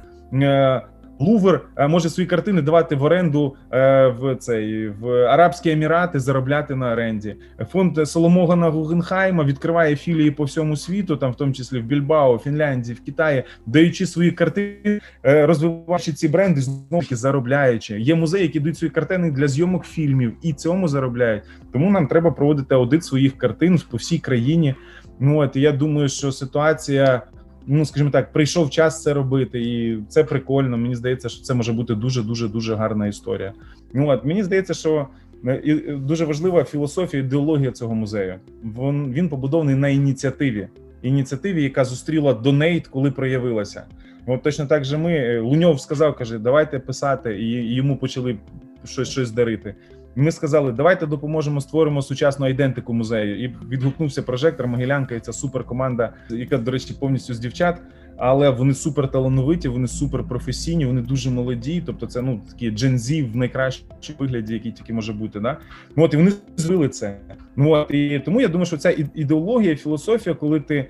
Лувр 1.19 1.61
е, 1.75 1.87
може 1.87 2.09
свої 2.09 2.27
картини 2.27 2.61
давати 2.61 2.95
в 2.95 3.03
оренду 3.03 3.55
е, 3.71 4.07
в 4.07 4.35
цей 4.35 4.89
в 4.89 5.25
Арабські 5.25 5.71
Емірати, 5.71 6.19
заробляти 6.19 6.75
на 6.75 6.91
оренді. 6.91 7.35
Фонд 7.71 8.07
Соломогана 8.07 8.69
Гугенхайма 8.69 9.43
відкриває 9.43 9.95
філії 9.95 10.31
по 10.31 10.43
всьому 10.43 10.75
світу, 10.75 11.17
там 11.17 11.31
в 11.31 11.35
тому 11.35 11.53
числі 11.53 11.79
в 11.79 11.83
Більбао, 11.83 12.37
Фінляндії, 12.37 12.95
в 12.95 13.05
Китаї, 13.05 13.43
даючи 13.65 14.05
свої 14.05 14.31
картини, 14.31 15.01
е, 15.25 15.45
розвиваючи 15.45 16.13
ці 16.13 16.27
бренди, 16.27 16.61
знову 16.61 17.03
заробляючи. 17.11 17.99
Є 17.99 18.15
музеї, 18.15 18.43
які 18.43 18.59
дають 18.59 18.77
свої 18.77 18.91
картини 18.91 19.31
для 19.31 19.47
зйомок 19.47 19.85
фільмів 19.85 20.33
і 20.41 20.53
цьому 20.53 20.87
заробляють. 20.87 21.43
Тому 21.73 21.91
нам 21.91 22.07
треба 22.07 22.31
проводити 22.31 22.75
аудит 22.75 23.03
своїх 23.03 23.37
картин 23.37 23.79
по 23.91 23.97
всій 23.97 24.19
країні. 24.19 24.75
Ну 25.19 25.39
от 25.39 25.55
я 25.55 25.71
думаю, 25.71 26.09
що 26.09 26.31
ситуація 26.31 27.21
ну 27.67 27.85
скажімо 27.85 28.09
так, 28.09 28.31
прийшов 28.31 28.69
час 28.69 29.03
це 29.03 29.13
робити, 29.13 29.61
і 29.61 29.97
це 30.09 30.23
прикольно. 30.23 30.77
Мені 30.77 30.95
здається, 30.95 31.29
що 31.29 31.43
це 31.43 31.53
може 31.53 31.73
бути 31.73 31.95
дуже 31.95 32.23
дуже 32.23 32.47
дуже 32.47 32.75
гарна 32.75 33.07
історія. 33.07 33.53
Ну 33.93 34.09
от 34.09 34.25
мені 34.25 34.43
здається, 34.43 34.73
що 34.73 35.07
е, 35.47 35.97
дуже 35.97 36.25
важлива 36.25 36.63
філософія, 36.63 37.23
ідеологія 37.23 37.71
цього 37.71 37.95
музею. 37.95 38.35
Він 38.63 39.13
він 39.13 39.29
побудований 39.29 39.75
на 39.75 39.89
ініціативі. 39.89 40.67
Ініціативі, 41.01 41.63
яка 41.63 41.85
зустріла 41.85 42.33
Донейт, 42.33 42.87
коли 42.87 43.11
проявилася. 43.11 43.83
От 44.25 44.43
точно 44.43 44.65
так 44.65 44.85
же 44.85 44.97
ми 44.97 45.13
е, 45.13 45.39
Луньов 45.39 45.81
сказав, 45.81 46.15
каже, 46.15 46.39
давайте 46.39 46.79
писати, 46.79 47.41
і 47.41 47.73
йому 47.75 47.97
почали 47.97 48.37
щось 48.85 49.09
щось 49.09 49.31
дарити. 49.31 49.75
Ми 50.15 50.31
сказали, 50.31 50.71
давайте 50.71 51.05
допоможемо, 51.05 51.61
створимо 51.61 52.01
сучасну 52.01 52.45
айдентику 52.45 52.93
музею. 52.93 53.43
І 53.43 53.55
відгукнувся 53.69 54.23
прожектор 54.23 54.67
Могилянка. 54.67 55.15
і 55.15 55.19
ця 55.19 55.33
суперкоманда, 55.33 56.13
яка, 56.29 56.57
до 56.57 56.71
речі, 56.71 56.95
повністю 56.99 57.33
з 57.33 57.39
дівчат. 57.39 57.81
Але 58.17 58.49
вони 58.49 58.73
супер 58.73 59.11
талановиті, 59.11 59.67
вони 59.67 59.87
супер 59.87 60.23
професійні, 60.23 60.85
вони 60.85 61.01
дуже 61.01 61.29
молоді. 61.29 61.83
Тобто, 61.85 62.07
це 62.07 62.21
ну 62.21 62.41
такі 62.49 62.71
джензі 62.71 63.23
в 63.23 63.35
найкращому 63.35 64.19
вигляді, 64.19 64.53
який 64.53 64.71
тільки 64.71 64.93
може 64.93 65.13
бути. 65.13 65.39
Да? 65.39 65.57
Ну 65.95 66.03
от 66.03 66.13
і 66.13 66.17
вони 66.17 66.31
звили 66.57 66.89
це. 66.89 67.17
Ну 67.55 67.71
от 67.71 67.91
і 67.91 68.21
тому 68.25 68.41
я 68.41 68.47
думаю, 68.47 68.65
що 68.65 68.77
ця 68.77 68.95
ідеологія, 69.15 69.75
філософія, 69.75 70.35
коли 70.35 70.59
ти 70.59 70.89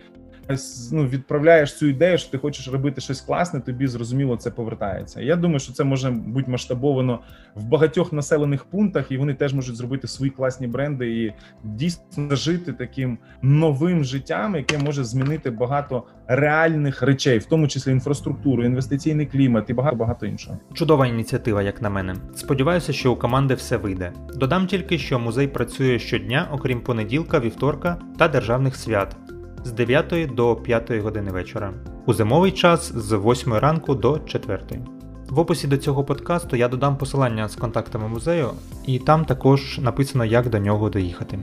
ну, 0.92 1.08
відправляєш 1.08 1.78
цю 1.78 1.88
ідею, 1.88 2.18
що 2.18 2.32
ти 2.32 2.38
хочеш 2.38 2.68
робити 2.68 3.02
щось 3.02 3.22
класне, 3.22 3.60
тобі 3.60 3.88
зрозуміло 3.88 4.38
це 4.38 4.52
повертається. 4.52 5.22
Я 5.22 5.36
думаю, 5.36 5.60
що 5.60 5.74
це 5.74 5.84
може 5.84 6.12
бути 6.12 6.52
масштабовано 6.52 7.20
в 7.56 7.64
багатьох 7.64 8.14
населених 8.14 8.66
пунктах, 8.66 9.12
і 9.12 9.18
вони 9.18 9.34
теж 9.34 9.54
можуть 9.54 9.76
зробити 9.76 10.08
свої 10.08 10.32
класні 10.32 10.68
бренди 10.68 11.24
і 11.24 11.34
дійсно 11.64 12.36
жити 12.36 12.74
таким 12.74 13.18
новим 13.42 14.04
життям, 14.04 14.56
яке 14.56 14.78
може 14.78 15.04
змінити 15.04 15.52
багато 15.52 16.04
реальних 16.28 17.02
речей, 17.02 17.38
в 17.40 17.46
тому 17.46 17.68
числі 17.68 17.92
інфраструктуру, 17.92 18.66
інвестиційний 18.66 19.26
клімат 19.26 19.70
і 19.70 19.74
багато 19.74 19.96
багато 19.96 20.26
іншого. 20.26 20.58
Чудова 20.74 21.08
ініціатива, 21.08 21.62
як 21.62 21.82
на 21.82 21.90
мене. 21.90 22.16
Сподіваюся, 22.36 22.94
що 22.94 23.12
у 23.12 23.16
команди 23.16 23.54
все 23.54 23.78
вийде. 23.78 24.14
Додам 24.36 24.68
тільки, 24.68 24.98
що 24.98 25.20
музей 25.20 25.48
працює 25.48 26.00
щодня, 26.00 26.48
окрім 26.52 26.82
понеділка, 26.82 27.40
вівторка 27.40 27.98
та 28.18 28.28
державних 28.28 28.76
свят 28.76 29.18
з 29.64 29.72
9 29.72 30.36
до 30.36 30.56
5 30.56 30.92
години 30.92 31.32
вечора. 31.32 31.74
У 32.06 32.14
зимовий 32.14 32.52
час 32.52 32.94
з 32.96 33.18
8 33.18 33.54
ранку 33.54 33.96
до 33.96 34.20
4. 34.20 34.60
В 35.30 35.40
описі 35.40 35.68
до 35.68 35.78
цього 35.78 36.04
подкасту 36.04 36.56
я 36.56 36.68
додам 36.68 36.98
посилання 36.98 37.48
з 37.48 37.56
контактами 37.56 38.08
музею, 38.08 38.50
і 38.86 39.00
там 39.00 39.26
також 39.26 39.80
написано, 39.80 40.26
як 40.26 40.50
до 40.50 40.60
нього 40.60 40.90
доїхати. 40.90 41.40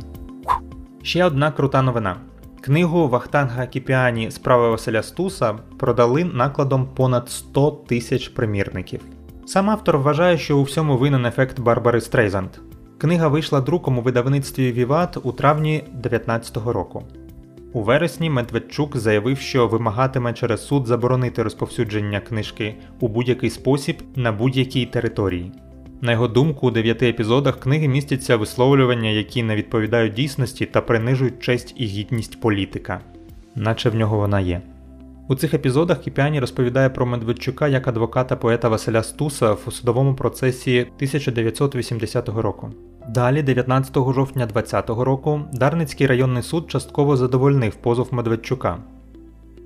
Ще 1.03 1.25
одна 1.25 1.53
крута 1.53 1.83
новина. 1.83 2.17
Книгу 2.61 3.09
Вахтанга 3.09 3.67
Кіпіані 3.67 4.31
Справи 4.31 4.71
Василя 4.71 5.03
Стуса 5.03 5.55
продали 5.79 6.25
накладом 6.25 6.89
понад 6.95 7.31
100 7.31 7.71
тисяч 7.71 8.29
примірників. 8.29 9.01
Сам 9.47 9.71
автор 9.71 9.99
вважає, 9.99 10.39
що 10.39 10.59
у 10.59 10.63
всьому 10.63 10.99
винен 10.99 11.27
ефект 11.27 11.61
Барбари 11.61 12.01
Стрейзанд. 12.01 12.51
Книга 12.99 13.29
вийшла 13.29 13.61
друком 13.61 13.99
у 13.99 14.03
видавництві 14.03 14.73
Віват 14.73 15.17
у 15.23 15.33
травні 15.33 15.79
2019 15.79 16.57
року. 16.57 17.03
У 17.73 17.83
вересні 17.83 18.31
Медведчук 18.31 18.97
заявив, 18.97 19.39
що 19.39 19.69
вимагатиме 19.69 20.33
через 20.33 20.67
суд 20.67 20.87
заборонити 20.87 21.43
розповсюдження 21.43 22.21
книжки 22.21 22.75
у 23.01 23.09
будь-який 23.09 23.51
спосіб 23.51 24.03
на 24.17 24.33
будь-якій 24.33 24.87
території. 24.87 25.53
На 26.01 26.13
його 26.13 26.29
думку, 26.29 26.67
у 26.67 26.71
дев'яти 26.71 27.09
епізодах 27.09 27.61
книги 27.61 27.89
містяться 27.89 28.37
висловлювання, 28.37 29.11
які 29.11 29.43
не 29.43 29.57
відповідають 29.57 30.13
дійсності 30.13 30.67
та 30.67 30.81
принижують 30.81 31.41
честь 31.41 31.75
і 31.77 31.87
гідність 31.87 32.41
політика, 32.41 33.01
наче 33.55 33.91
в 33.91 33.95
нього 33.95 34.17
вона 34.17 34.41
є. 34.41 34.63
У 35.29 35.35
цих 35.35 35.55
епізодах 35.55 36.01
Кіпіані 36.01 36.41
розповідає 36.41 36.91
про 36.91 37.07
Медведчука 37.07 37.69
як 37.69 37.89
адвоката 37.89 38.37
поета 38.37 38.69
Василя 38.69 39.03
Стуса 39.03 39.53
в 39.53 39.73
судовому 39.73 40.15
процесі 40.15 40.81
1980 40.81 42.29
року. 42.29 42.71
Далі, 43.09 43.43
19 43.43 43.95
жовтня 43.95 44.47
2020 44.47 44.89
року, 44.89 45.41
Дарницький 45.53 46.07
районний 46.07 46.43
суд 46.43 46.71
частково 46.71 47.17
задовольнив 47.17 47.75
позов 47.75 48.09
Медведчука. 48.11 48.79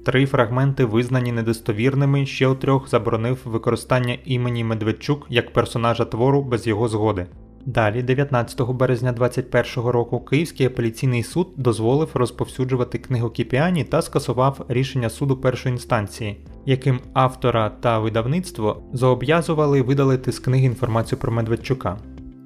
Три 0.05 0.27
фрагменти 0.27 0.85
визнані 0.85 1.33
недостовірними, 1.33 2.27
ще 2.27 2.49
у 2.49 2.55
трьох 2.55 2.89
заборонив 2.89 3.39
використання 3.45 4.19
імені 4.25 4.65
Медведчук 4.65 5.27
як 5.29 5.53
персонажа 5.53 6.05
твору 6.05 6.43
без 6.43 6.67
його 6.67 6.89
згоди. 6.89 7.27
Далі, 7.67 8.03
19 8.03 8.61
березня 8.61 9.13
2021 9.13 9.91
року, 9.91 10.21
Київський 10.21 10.67
апеляційний 10.67 11.23
суд 11.23 11.49
дозволив 11.57 12.11
розповсюджувати 12.15 12.99
книгу 12.99 13.31
Кіпіані 13.31 13.85
та 13.85 14.03
скасував 14.03 14.65
рішення 14.69 15.11
суду 15.11 15.37
першої 15.37 15.73
інстанції, 15.73 16.41
яким 16.67 17.01
автора 17.13 17.71
та 17.81 17.99
видавництво 17.99 18.83
зобов'язували 18.93 19.83
видалити 19.83 20.33
з 20.33 20.39
книги 20.39 20.65
інформацію 20.65 21.19
про 21.19 21.33
Медведчука. 21.33 21.99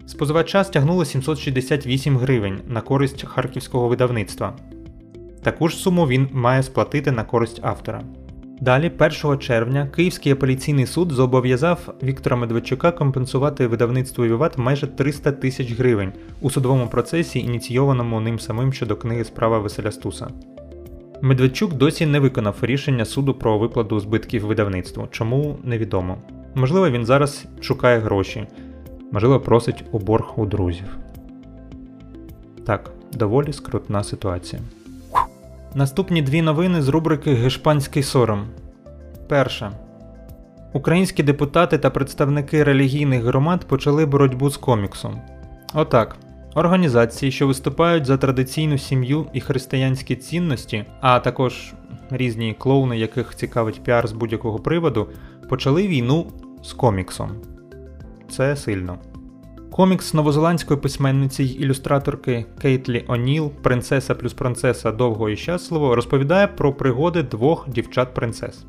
Споживача 0.09 0.65
стягнуло 0.65 1.05
768 1.05 2.19
гривень 2.19 2.61
на 2.69 2.81
користь 2.81 3.25
харківського 3.25 3.89
видавництва. 3.89 4.57
Таку 5.43 5.69
ж 5.69 5.77
суму 5.77 6.07
він 6.07 6.29
має 6.33 6.63
сплатити 6.63 7.11
на 7.11 7.25
користь 7.25 7.61
автора. 7.63 8.03
Далі, 8.61 8.93
1 9.25 9.39
червня, 9.39 9.89
Київський 9.97 10.33
апеляційний 10.33 10.87
суд 10.87 11.13
зобов'язав 11.13 11.95
Віктора 12.03 12.37
Медведчука 12.37 12.93
компенсувати 12.93 13.67
видавництву 13.67 14.25
Віват 14.25 14.59
майже 14.59 14.87
300 14.87 15.33
тисяч 15.33 15.73
гривень 15.73 16.13
у 16.41 16.51
судовому 16.51 16.89
процесі, 16.89 17.41
ініційованому 17.41 18.21
ним 18.21 18.39
самим 18.39 18.73
щодо 18.73 18.97
книги 18.97 19.25
справа 19.25 19.59
Веселя 19.59 19.91
Стуса. 19.91 20.29
Медведчук 21.23 21.75
досі 21.75 22.07
не 22.07 22.21
виконав 22.21 22.57
рішення 22.63 23.05
суду 23.05 23.35
про 23.35 23.59
виплату 23.59 24.01
збитків 24.01 24.47
видавництву, 24.47 25.09
чому 25.11 25.59
невідомо. 25.65 26.19
Можливо, 26.55 26.91
він 26.91 27.07
зараз 27.07 27.45
шукає 27.61 27.99
гроші, 27.99 28.47
можливо, 29.13 29.41
просить 29.41 29.85
у 29.93 29.99
борг 29.99 30.33
у 30.37 30.47
друзів. 30.47 30.97
Так, 32.67 32.91
доволі 33.13 33.53
скрутна 33.53 34.05
ситуація. 34.05 34.63
Наступні 35.75 36.23
дві 36.23 36.43
новини 36.43 36.83
з 36.83 36.89
рубрики 36.89 37.35
Гешпанський 37.35 38.03
сором. 38.03 38.47
Перша. 39.29 39.73
Українські 40.73 41.23
депутати 41.23 41.79
та 41.79 41.91
представники 41.91 42.65
релігійних 42.65 43.23
громад 43.23 43.65
почали 43.65 44.07
боротьбу 44.07 44.51
з 44.51 44.57
коміксом. 44.57 45.21
Отак. 45.75 46.17
Організації, 46.55 47.33
що 47.33 47.47
виступають 47.47 48.07
за 48.07 48.17
традиційну 48.17 48.79
сім'ю 48.79 49.27
і 49.33 49.41
християнські 49.41 50.17
цінності, 50.17 50.85
а 51.01 51.21
також 51.21 51.73
різні 52.11 52.55
клоуни, 52.59 52.99
яких 52.99 53.35
цікавить 53.35 53.83
піар 53.83 54.09
з 54.09 54.13
будь-якого 54.13 54.59
приводу, 54.59 55.09
почали 55.49 55.89
війну 55.89 56.27
з 56.63 56.73
коміксом. 56.73 57.31
Це 58.31 58.57
сильно. 58.57 58.99
Комікс 59.71 60.15
новозеландської 60.15 60.81
письменниці 60.81 61.45
й 61.45 61.63
ілюстраторки 61.63 62.47
Кейті 62.63 63.05
О'Ніл, 63.09 63.51
принцеса 63.63 64.15
плюс 64.15 64.33
принцеса 64.33 64.93
довго 64.93 65.31
і 65.31 65.37
щасливо, 65.37 65.95
розповідає 65.95 66.47
про 66.47 66.73
пригоди 66.73 67.23
двох 67.23 67.69
дівчат-принцес. 67.69 68.65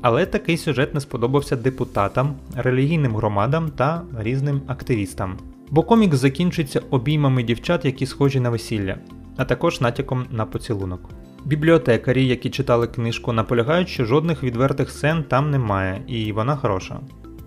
Але 0.00 0.26
такий 0.26 0.56
сюжет 0.56 0.94
не 0.94 1.00
сподобався 1.00 1.56
депутатам, 1.56 2.34
релігійним 2.56 3.16
громадам 3.16 3.68
та 3.68 4.02
різним 4.18 4.62
активістам. 4.66 5.38
Бо 5.70 5.82
комікс 5.82 6.16
закінчується 6.16 6.82
обіймами 6.90 7.42
дівчат, 7.42 7.84
які 7.84 8.06
схожі 8.06 8.40
на 8.40 8.50
весілля, 8.50 8.96
а 9.36 9.44
також 9.44 9.80
натяком 9.80 10.26
на 10.30 10.46
поцілунок. 10.46 11.10
Бібліотекарі, 11.44 12.26
які 12.26 12.50
читали 12.50 12.86
книжку, 12.86 13.32
наполягають, 13.32 13.88
що 13.88 14.04
жодних 14.04 14.42
відвертих 14.42 14.90
сцен 14.90 15.24
там 15.24 15.50
немає, 15.50 16.02
і 16.06 16.32
вона 16.32 16.56
хороша. 16.56 17.00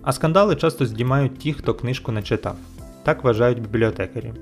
А 0.06 0.12
скандали 0.12 0.56
часто 0.56 0.86
здіймають 0.86 1.38
ті, 1.38 1.52
хто 1.52 1.74
книжку 1.74 2.12
не 2.12 2.22
читав. 2.22 2.56
Так 3.02 3.24
вважають 3.24 3.62
бібліотекарі. 3.62 4.32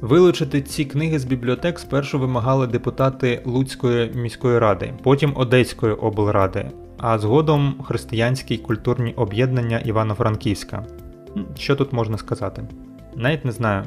Вилучити 0.00 0.62
ці 0.62 0.84
книги 0.84 1.18
з 1.18 1.24
бібліотек 1.24 1.78
спершу 1.78 2.18
вимагали 2.18 2.66
депутати 2.66 3.42
Луцької 3.44 4.12
міської 4.14 4.58
ради, 4.58 4.92
потім 5.02 5.32
Одеської 5.36 5.92
облради, 5.92 6.70
а 6.98 7.18
згодом 7.18 7.74
християнські 7.84 8.58
культурні 8.58 9.12
об'єднання 9.12 9.78
Івано-Франківська. 9.78 10.86
Що 11.54 11.76
тут 11.76 11.92
можна 11.92 12.18
сказати? 12.18 12.64
Навіть 13.16 13.44
не 13.44 13.52
знаю. 13.52 13.84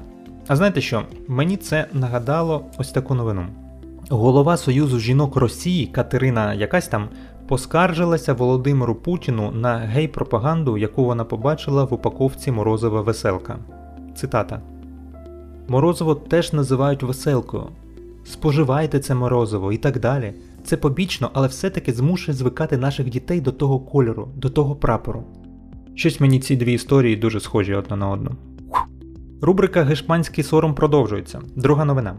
А 0.48 0.56
знаєте 0.56 0.82
що? 0.82 1.04
Мені 1.28 1.58
це 1.58 1.88
нагадало 1.94 2.66
ось 2.78 2.92
таку 2.92 3.14
новину. 3.16 3.48
Голова 4.10 4.58
Союзу 4.58 5.00
жінок 5.00 5.36
Росії 5.36 5.86
Катерина 5.88 6.54
якась 6.54 6.88
там 6.88 7.10
поскаржилася 7.48 8.34
Володимиру 8.34 8.96
Путіну 8.96 9.52
на 9.52 9.78
гей-пропаганду, 9.78 10.78
яку 10.78 11.06
вона 11.06 11.26
побачила 11.26 11.84
в 11.84 11.94
упаковці 11.94 12.52
Морозова 12.52 13.02
веселка. 13.02 13.58
Цитата: 14.16 14.62
Морозиво 15.68 16.16
теж 16.16 16.54
називають 16.54 17.04
веселкою. 17.04 17.64
Споживайте 18.26 19.00
це 19.00 19.16
морозиво 19.16 19.72
і 19.72 19.78
так 19.78 20.00
далі. 20.00 20.34
Це 20.64 20.78
побічно, 20.78 21.30
але 21.34 21.48
все-таки 21.48 21.94
змушує 21.94 22.38
звикати 22.38 22.78
наших 22.78 23.10
дітей 23.10 23.42
до 23.42 23.52
того 23.52 23.80
кольору, 23.80 24.30
до 24.36 24.50
того 24.50 24.76
прапору. 24.76 25.24
Щось 25.96 26.20
мені 26.20 26.40
ці 26.40 26.56
дві 26.56 26.74
історії 26.74 27.16
дуже 27.16 27.40
схожі 27.40 27.74
одна 27.74 27.96
на 27.96 28.10
одну. 28.10 28.32
Рубрика 29.42 29.84
Гешпанський 29.84 30.44
сором 30.44 30.76
продовжується. 30.76 31.42
Друга 31.56 31.86
новина. 31.86 32.16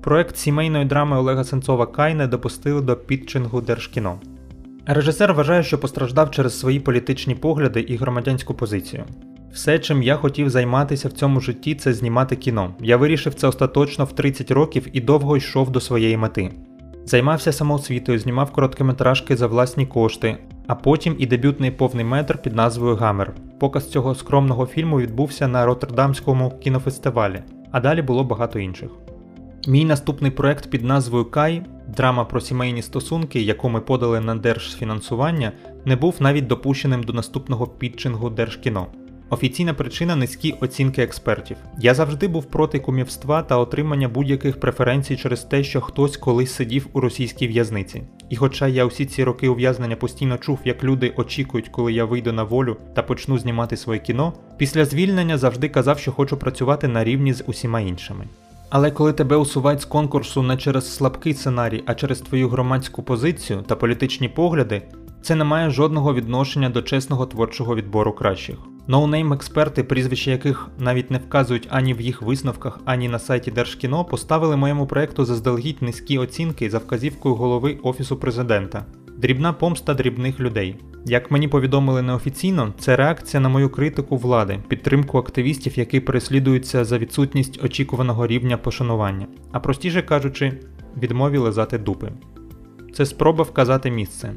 Проект 0.00 0.36
сімейної 0.36 0.84
драми 0.84 1.18
Олега 1.18 1.44
Сенцова 1.44 1.86
Кай 1.86 2.14
не 2.14 2.26
допустили 2.26 2.80
до 2.80 2.96
підчингу 2.96 3.60
Держкіно. 3.60 4.18
Режисер 4.86 5.34
вважає, 5.34 5.62
що 5.62 5.78
постраждав 5.78 6.30
через 6.30 6.60
свої 6.60 6.80
політичні 6.80 7.34
погляди 7.34 7.80
і 7.80 7.96
громадянську 7.96 8.54
позицію. 8.54 9.04
Все, 9.52 9.78
чим 9.78 10.02
я 10.02 10.16
хотів 10.16 10.50
займатися 10.50 11.08
в 11.08 11.12
цьому 11.12 11.40
житті, 11.40 11.74
це 11.74 11.92
знімати 11.92 12.36
кіно. 12.36 12.74
Я 12.80 12.96
вирішив 12.96 13.34
це 13.34 13.48
остаточно 13.48 14.04
в 14.04 14.12
30 14.12 14.50
років 14.50 14.86
і 14.92 15.00
довго 15.00 15.36
йшов 15.36 15.70
до 15.70 15.80
своєї 15.80 16.16
мети. 16.16 16.50
Займався 17.04 17.52
самоосвітою, 17.52 18.18
знімав 18.18 18.52
короткометражки 18.52 19.36
за 19.36 19.46
власні 19.46 19.86
кошти, 19.86 20.36
а 20.66 20.74
потім 20.74 21.16
і 21.18 21.26
дебютний 21.26 21.70
повний 21.70 22.04
метр 22.04 22.38
під 22.42 22.54
назвою 22.54 22.96
Гамер. 22.96 23.32
Показ 23.60 23.90
цього 23.90 24.14
скромного 24.14 24.66
фільму 24.66 25.00
відбувся 25.00 25.48
на 25.48 25.66
Роттердамському 25.66 26.50
кінофестивалі, 26.50 27.42
а 27.70 27.80
далі 27.80 28.02
було 28.02 28.24
багато 28.24 28.58
інших. 28.58 28.90
Мій 29.66 29.84
наступний 29.84 30.30
проект 30.30 30.70
під 30.70 30.84
назвою 30.84 31.24
Кай 31.24 31.62
драма 31.96 32.24
про 32.24 32.40
сімейні 32.40 32.82
стосунки, 32.82 33.40
яку 33.40 33.68
ми 33.68 33.80
подали 33.80 34.20
на 34.20 34.34
держфінансування, 34.34 35.52
не 35.84 35.96
був 35.96 36.16
навіть 36.20 36.46
допущеним 36.46 37.02
до 37.02 37.12
наступного 37.12 37.66
підчингу 37.66 38.30
Держкіно. 38.30 38.86
Офіційна 39.30 39.74
причина 39.74 40.16
низькі 40.16 40.54
оцінки 40.60 41.02
експертів. 41.02 41.56
Я 41.78 41.94
завжди 41.94 42.28
був 42.28 42.44
проти 42.44 42.78
кумівства 42.78 43.42
та 43.42 43.56
отримання 43.56 44.08
будь-яких 44.08 44.60
преференцій 44.60 45.16
через 45.16 45.44
те, 45.44 45.64
що 45.64 45.80
хтось 45.80 46.16
колись 46.16 46.54
сидів 46.54 46.86
у 46.92 47.00
російській 47.00 47.48
в'язниці. 47.48 48.02
І 48.30 48.36
хоча 48.36 48.66
я 48.66 48.84
усі 48.84 49.06
ці 49.06 49.24
роки 49.24 49.48
ув'язнення 49.48 49.96
постійно 49.96 50.38
чув, 50.38 50.58
як 50.64 50.84
люди 50.84 51.12
очікують, 51.16 51.68
коли 51.68 51.92
я 51.92 52.04
вийду 52.04 52.32
на 52.32 52.42
волю 52.42 52.76
та 52.94 53.02
почну 53.02 53.38
знімати 53.38 53.76
своє 53.76 54.00
кіно, 54.00 54.32
після 54.56 54.84
звільнення 54.84 55.38
завжди 55.38 55.68
казав, 55.68 55.98
що 55.98 56.12
хочу 56.12 56.36
працювати 56.36 56.88
на 56.88 57.04
рівні 57.04 57.32
з 57.32 57.44
усіма 57.46 57.80
іншими. 57.80 58.26
Але 58.70 58.90
коли 58.90 59.12
тебе 59.12 59.36
усувають 59.36 59.80
з 59.80 59.84
конкурсу 59.84 60.42
не 60.42 60.56
через 60.56 60.94
слабкий 60.94 61.34
сценарій, 61.34 61.82
а 61.86 61.94
через 61.94 62.20
твою 62.20 62.48
громадську 62.48 63.02
позицію 63.02 63.62
та 63.66 63.76
політичні 63.76 64.28
погляди, 64.28 64.82
це 65.22 65.34
не 65.34 65.44
має 65.44 65.70
жодного 65.70 66.14
відношення 66.14 66.70
до 66.70 66.82
чесного 66.82 67.26
творчого 67.26 67.76
відбору 67.76 68.12
кращих. 68.12 68.56
No-name 68.86 69.32
експерти, 69.32 69.84
прізвища 69.84 70.30
яких 70.30 70.68
навіть 70.78 71.10
не 71.10 71.18
вказують 71.18 71.68
ані 71.70 71.94
в 71.94 72.00
їх 72.00 72.22
висновках, 72.22 72.80
ані 72.84 73.08
на 73.08 73.18
сайті 73.18 73.50
Держкіно, 73.50 74.04
поставили 74.04 74.56
моєму 74.56 74.86
проекту 74.86 75.24
заздалегідь 75.24 75.82
низькі 75.82 76.18
оцінки 76.18 76.70
за 76.70 76.78
вказівкою 76.78 77.34
голови 77.34 77.78
Офісу 77.82 78.16
президента. 78.16 78.84
Дрібна 79.18 79.52
помста 79.52 79.94
дрібних 79.94 80.40
людей. 80.40 80.76
Як 81.04 81.30
мені 81.30 81.48
повідомили 81.48 82.02
неофіційно, 82.02 82.72
це 82.78 82.96
реакція 82.96 83.40
на 83.40 83.48
мою 83.48 83.70
критику 83.70 84.16
влади, 84.16 84.58
підтримку 84.68 85.18
активістів, 85.18 85.78
які 85.78 86.00
переслідуються 86.00 86.84
за 86.84 86.98
відсутність 86.98 87.64
очікуваного 87.64 88.26
рівня 88.26 88.56
пошанування, 88.56 89.26
а 89.52 89.60
простіше 89.60 90.02
кажучи, 90.02 90.52
відмові 91.02 91.38
лизати 91.38 91.78
дупи. 91.78 92.12
Це 92.94 93.06
спроба 93.06 93.44
вказати 93.44 93.90
місце. 93.90 94.32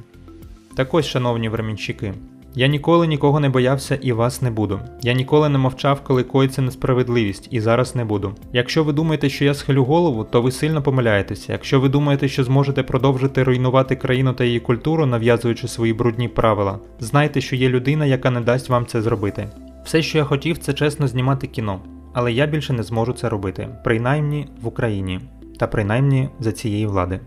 Так 0.75 0.93
ось, 0.93 1.05
шановні 1.05 1.49
времінщики, 1.49 2.13
я 2.55 2.67
ніколи 2.67 3.07
нікого 3.07 3.39
не 3.39 3.49
боявся 3.49 3.95
і 3.95 4.11
вас 4.11 4.41
не 4.41 4.51
буду. 4.51 4.79
Я 5.01 5.13
ніколи 5.13 5.49
не 5.49 5.57
мовчав, 5.57 6.01
коли 6.03 6.23
коїться 6.23 6.61
несправедливість, 6.61 7.47
і 7.51 7.59
зараз 7.59 7.95
не 7.95 8.05
буду. 8.05 8.35
Якщо 8.53 8.83
ви 8.83 8.93
думаєте, 8.93 9.29
що 9.29 9.45
я 9.45 9.53
схилю 9.53 9.83
голову, 9.83 10.23
то 10.23 10.41
ви 10.41 10.51
сильно 10.51 10.81
помиляєтеся. 10.81 11.51
Якщо 11.51 11.79
ви 11.79 11.89
думаєте, 11.89 12.27
що 12.27 12.43
зможете 12.43 12.83
продовжити 12.83 13.43
руйнувати 13.43 13.95
країну 13.95 14.33
та 14.33 14.43
її 14.43 14.59
культуру, 14.59 15.05
нав'язуючи 15.05 15.67
свої 15.67 15.93
брудні 15.93 16.27
правила, 16.27 16.79
знайте, 16.99 17.41
що 17.41 17.55
є 17.55 17.69
людина, 17.69 18.05
яка 18.05 18.29
не 18.29 18.41
дасть 18.41 18.69
вам 18.69 18.85
це 18.85 19.01
зробити. 19.01 19.49
Все, 19.85 20.01
що 20.01 20.17
я 20.17 20.23
хотів, 20.23 20.57
це 20.57 20.73
чесно 20.73 21.07
знімати 21.07 21.47
кіно, 21.47 21.79
але 22.13 22.33
я 22.33 22.45
більше 22.45 22.73
не 22.73 22.83
зможу 22.83 23.13
це 23.13 23.29
робити, 23.29 23.69
принаймні 23.83 24.47
в 24.61 24.67
Україні, 24.67 25.19
та 25.59 25.67
принаймні 25.67 26.29
за 26.39 26.51
цієї 26.51 26.85
влади. 26.85 27.19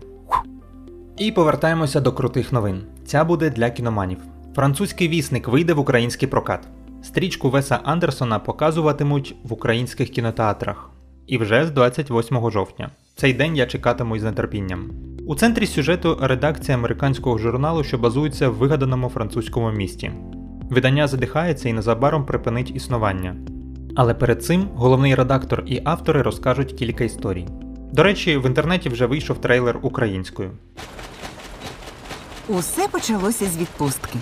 І 1.17 1.31
повертаємося 1.31 2.01
до 2.01 2.11
крутих 2.13 2.51
новин. 2.51 2.81
Ця 3.05 3.23
буде 3.23 3.49
для 3.49 3.69
кіноманів. 3.69 4.17
Французький 4.57 5.07
вісник 5.07 5.47
вийде 5.47 5.73
в 5.73 5.79
український 5.79 6.27
прокат. 6.27 6.67
Стрічку 7.03 7.49
Веса 7.49 7.79
Андерсона 7.83 8.39
показуватимуть 8.39 9.35
в 9.43 9.53
українських 9.53 10.09
кінотеатрах. 10.09 10.89
І 11.27 11.37
вже 11.37 11.65
з 11.65 11.71
28 11.71 12.51
жовтня. 12.51 12.89
Цей 13.15 13.33
день 13.33 13.57
я 13.57 13.65
чекатиму 13.65 14.15
із 14.15 14.23
нетерпінням. 14.23 14.89
У 15.27 15.35
центрі 15.35 15.65
сюжету 15.65 16.17
редакція 16.21 16.77
американського 16.77 17.37
журналу, 17.37 17.83
що 17.83 17.97
базується 17.97 18.49
в 18.49 18.53
вигаданому 18.53 19.09
французькому 19.09 19.71
місті. 19.71 20.11
Видання 20.69 21.07
задихається 21.07 21.69
і 21.69 21.73
незабаром 21.73 22.25
припинить 22.25 22.75
існування. 22.75 23.35
Але 23.95 24.13
перед 24.13 24.43
цим 24.43 24.69
головний 24.75 25.15
редактор 25.15 25.63
і 25.65 25.81
автори 25.85 26.21
розкажуть 26.21 26.73
кілька 26.73 27.03
історій. 27.03 27.47
До 27.91 28.03
речі, 28.03 28.37
в 28.37 28.45
інтернеті 28.45 28.89
вже 28.89 29.05
вийшов 29.05 29.41
трейлер 29.41 29.79
українською. 29.81 30.51
Усе 32.49 32.87
почалося 32.87 33.45
з 33.45 33.57
відпустки. 33.57 34.19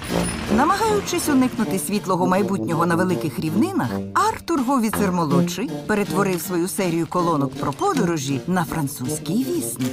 Намагаючись 0.56 1.30
уникнути 1.30 1.80
світлого 1.80 2.28
майбутнього 2.28 2.86
на 2.86 2.96
великих 2.96 3.40
рівнинах, 3.40 3.90
Артур 4.14 4.62
Говіцер 4.62 5.12
молодший 5.12 5.70
перетворив 5.88 6.42
свою 6.42 6.68
серію 6.68 7.08
колонок 7.08 7.56
про 7.60 7.74
подорожі 7.74 8.42
на 8.48 8.66
французький 8.66 9.44
вісник. 9.44 9.92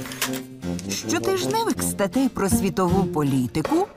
Щотижневик 0.89 1.83
статей 1.83 2.29
про 2.29 2.49
світову 2.49 3.03
політику, 3.03 3.87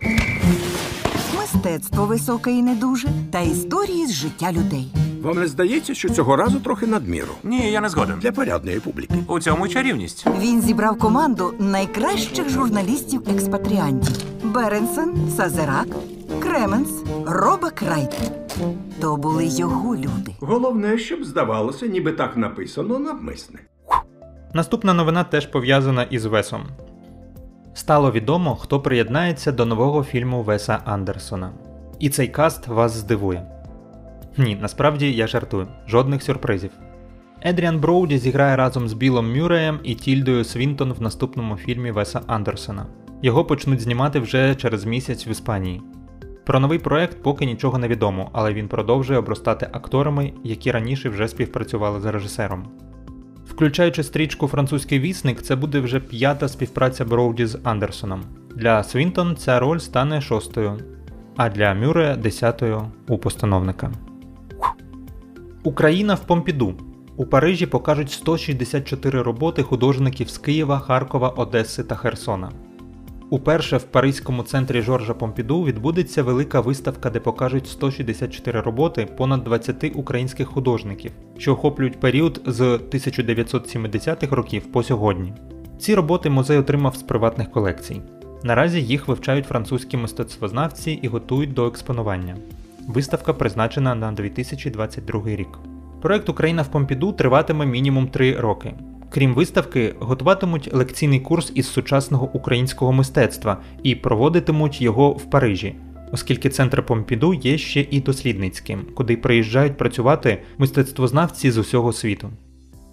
мистецтво 1.38 2.06
високе 2.06 2.52
і 2.52 2.62
не 2.62 2.74
дуже, 2.74 3.08
та 3.32 3.40
історії 3.40 4.06
з 4.06 4.12
життя 4.12 4.52
людей. 4.52 4.92
Вам 5.26 5.38
не 5.38 5.46
здається, 5.46 5.94
що 5.94 6.08
цього 6.08 6.36
разу 6.36 6.60
трохи 6.60 6.86
надміру 6.86 7.32
Ні, 7.42 7.70
я 7.72 7.80
не 7.80 7.88
згоден. 7.88 8.18
для 8.18 8.32
порядної 8.32 8.80
публіки. 8.80 9.14
У 9.28 9.40
цьому 9.40 9.66
й 9.66 9.68
чарівність. 9.68 10.26
Він 10.40 10.62
зібрав 10.62 10.98
команду 10.98 11.54
найкращих 11.58 12.48
журналістів-експатріантів: 12.50 14.16
Беренсен, 14.44 15.30
Сазерак, 15.36 15.86
Кременц, 16.40 16.88
Робак 17.26 17.70
Райт. 17.70 18.30
То 19.00 19.16
були 19.16 19.46
його 19.46 19.96
люди. 19.96 20.34
Головне, 20.40 20.98
щоб 20.98 21.24
здавалося, 21.24 21.86
ніби 21.86 22.12
так 22.12 22.36
написано 22.36 22.98
навмисне. 22.98 23.58
Наступна 24.54 24.94
новина 24.94 25.24
теж 25.24 25.46
пов'язана 25.46 26.02
із 26.02 26.24
Весом. 26.24 26.62
Стало 27.74 28.12
відомо, 28.12 28.56
хто 28.56 28.80
приєднається 28.80 29.52
до 29.52 29.66
нового 29.66 30.04
фільму 30.04 30.42
Веса 30.42 30.78
Андерсона. 30.84 31.50
І 31.98 32.08
цей 32.10 32.28
каст 32.28 32.66
вас 32.66 32.92
здивує. 32.92 33.46
Ні, 34.38 34.58
насправді 34.60 35.12
я 35.12 35.26
жартую, 35.26 35.66
жодних 35.88 36.22
сюрпризів. 36.22 36.70
Едріан 37.42 37.78
Броуді 37.78 38.18
зіграє 38.18 38.56
разом 38.56 38.88
з 38.88 38.92
Білом 38.92 39.36
Мюреєм 39.36 39.78
і 39.82 39.94
Тільдою 39.94 40.44
Свінтон 40.44 40.92
в 40.92 41.02
наступному 41.02 41.56
фільмі 41.56 41.90
Веса 41.90 42.20
Андерсона. 42.26 42.86
Його 43.22 43.44
почнуть 43.44 43.80
знімати 43.80 44.20
вже 44.20 44.54
через 44.54 44.84
місяць 44.84 45.26
в 45.26 45.28
Іспанії. 45.28 45.82
Про 46.44 46.60
новий 46.60 46.78
проект 46.78 47.22
поки 47.22 47.46
нічого 47.46 47.78
не 47.78 47.88
відомо, 47.88 48.30
але 48.32 48.52
він 48.52 48.68
продовжує 48.68 49.18
обростати 49.18 49.68
акторами, 49.72 50.32
які 50.44 50.70
раніше 50.70 51.08
вже 51.08 51.28
співпрацювали 51.28 52.00
з 52.00 52.04
режисером. 52.04 52.68
Включаючи 53.46 54.02
стрічку 54.02 54.46
Французький 54.46 55.00
вісник, 55.00 55.42
це 55.42 55.56
буде 55.56 55.80
вже 55.80 56.00
п'ята 56.00 56.48
співпраця 56.48 57.04
Броуді 57.04 57.46
з 57.46 57.58
Андерсоном. 57.64 58.22
Для 58.56 58.82
Свінтон 58.82 59.36
ця 59.36 59.60
роль 59.60 59.78
стане 59.78 60.20
шостою, 60.20 60.78
а 61.36 61.48
для 61.48 61.74
Мюре 61.74 62.16
десятою 62.16 62.82
у 63.08 63.18
постановника. 63.18 63.92
Україна 65.66 66.14
в 66.14 66.20
Помпіду. 66.20 66.74
У 67.16 67.26
Парижі 67.26 67.66
покажуть 67.66 68.10
164 68.10 69.22
роботи 69.22 69.62
художників 69.62 70.28
з 70.28 70.38
Києва, 70.38 70.78
Харкова, 70.78 71.28
Одеси 71.28 71.82
та 71.82 71.94
Херсона. 71.94 72.50
Уперше 73.30 73.76
в 73.76 73.82
Паризькому 73.82 74.42
центрі 74.42 74.82
Жоржа 74.82 75.14
Помпіду 75.14 75.62
відбудеться 75.62 76.22
велика 76.22 76.60
виставка, 76.60 77.10
де 77.10 77.20
покажуть 77.20 77.66
164 77.68 78.60
роботи 78.60 79.06
понад 79.16 79.44
20 79.44 79.92
українських 79.94 80.48
художників, 80.48 81.12
що 81.38 81.52
охоплюють 81.52 82.00
період 82.00 82.42
з 82.46 82.60
1970-х 82.60 84.36
років 84.36 84.72
по 84.72 84.82
сьогодні. 84.82 85.32
Ці 85.78 85.94
роботи 85.94 86.30
музей 86.30 86.58
отримав 86.58 86.96
з 86.96 87.02
приватних 87.02 87.50
колекцій. 87.50 88.00
Наразі 88.42 88.82
їх 88.82 89.08
вивчають 89.08 89.46
французькі 89.46 89.96
мистецтвознавці 89.96 90.90
і 90.90 91.08
готують 91.08 91.52
до 91.52 91.66
експонування. 91.66 92.36
Виставка 92.86 93.32
призначена 93.32 93.94
на 93.94 94.12
2022 94.12 95.22
рік. 95.26 95.48
Проект 96.02 96.28
Україна 96.28 96.62
в 96.62 96.68
Помпіду 96.68 97.12
триватиме 97.12 97.66
мінімум 97.66 98.08
3 98.08 98.40
роки. 98.40 98.74
Крім 99.10 99.34
виставки, 99.34 99.94
готуватимуть 99.98 100.74
лекційний 100.74 101.20
курс 101.20 101.52
із 101.54 101.68
сучасного 101.68 102.30
українського 102.32 102.92
мистецтва 102.92 103.60
і 103.82 103.94
проводитимуть 103.94 104.82
його 104.82 105.10
в 105.10 105.30
Парижі, 105.30 105.74
оскільки 106.12 106.48
центр 106.48 106.86
Помпіду 106.86 107.34
є 107.34 107.58
ще 107.58 107.86
і 107.90 108.00
дослідницьким, 108.00 108.86
куди 108.94 109.16
приїжджають 109.16 109.76
працювати 109.76 110.42
мистецтвознавці 110.58 111.50
з 111.50 111.58
усього 111.58 111.92
світу. 111.92 112.30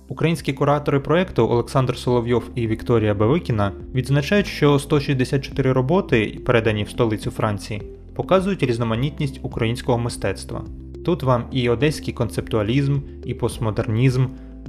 Українські 0.08 0.54
куратори 0.54 1.00
проєкту 1.00 1.50
Олександр 1.50 1.98
Соловйов 1.98 2.44
і 2.56 2.68
Вікторія 2.68 3.14
Бавикіна 3.14 3.72
відзначають, 3.96 4.48
що 4.48 4.80
164 4.80 5.72
роботи, 5.72 6.40
передані 6.46 6.84
в 6.84 6.90
столицю 6.90 7.32
Франції, 7.32 7.82
показують 8.16 8.64
різноманітність 8.64 9.40
українського 9.44 9.98
мистецтва. 9.98 10.66
Тут 11.06 11.24
вам 11.24 11.46
і 11.52 11.70
одеський 11.70 12.14
концептуалізм, 12.14 13.00
і 13.26 13.34
постмодернізм, 13.34 14.26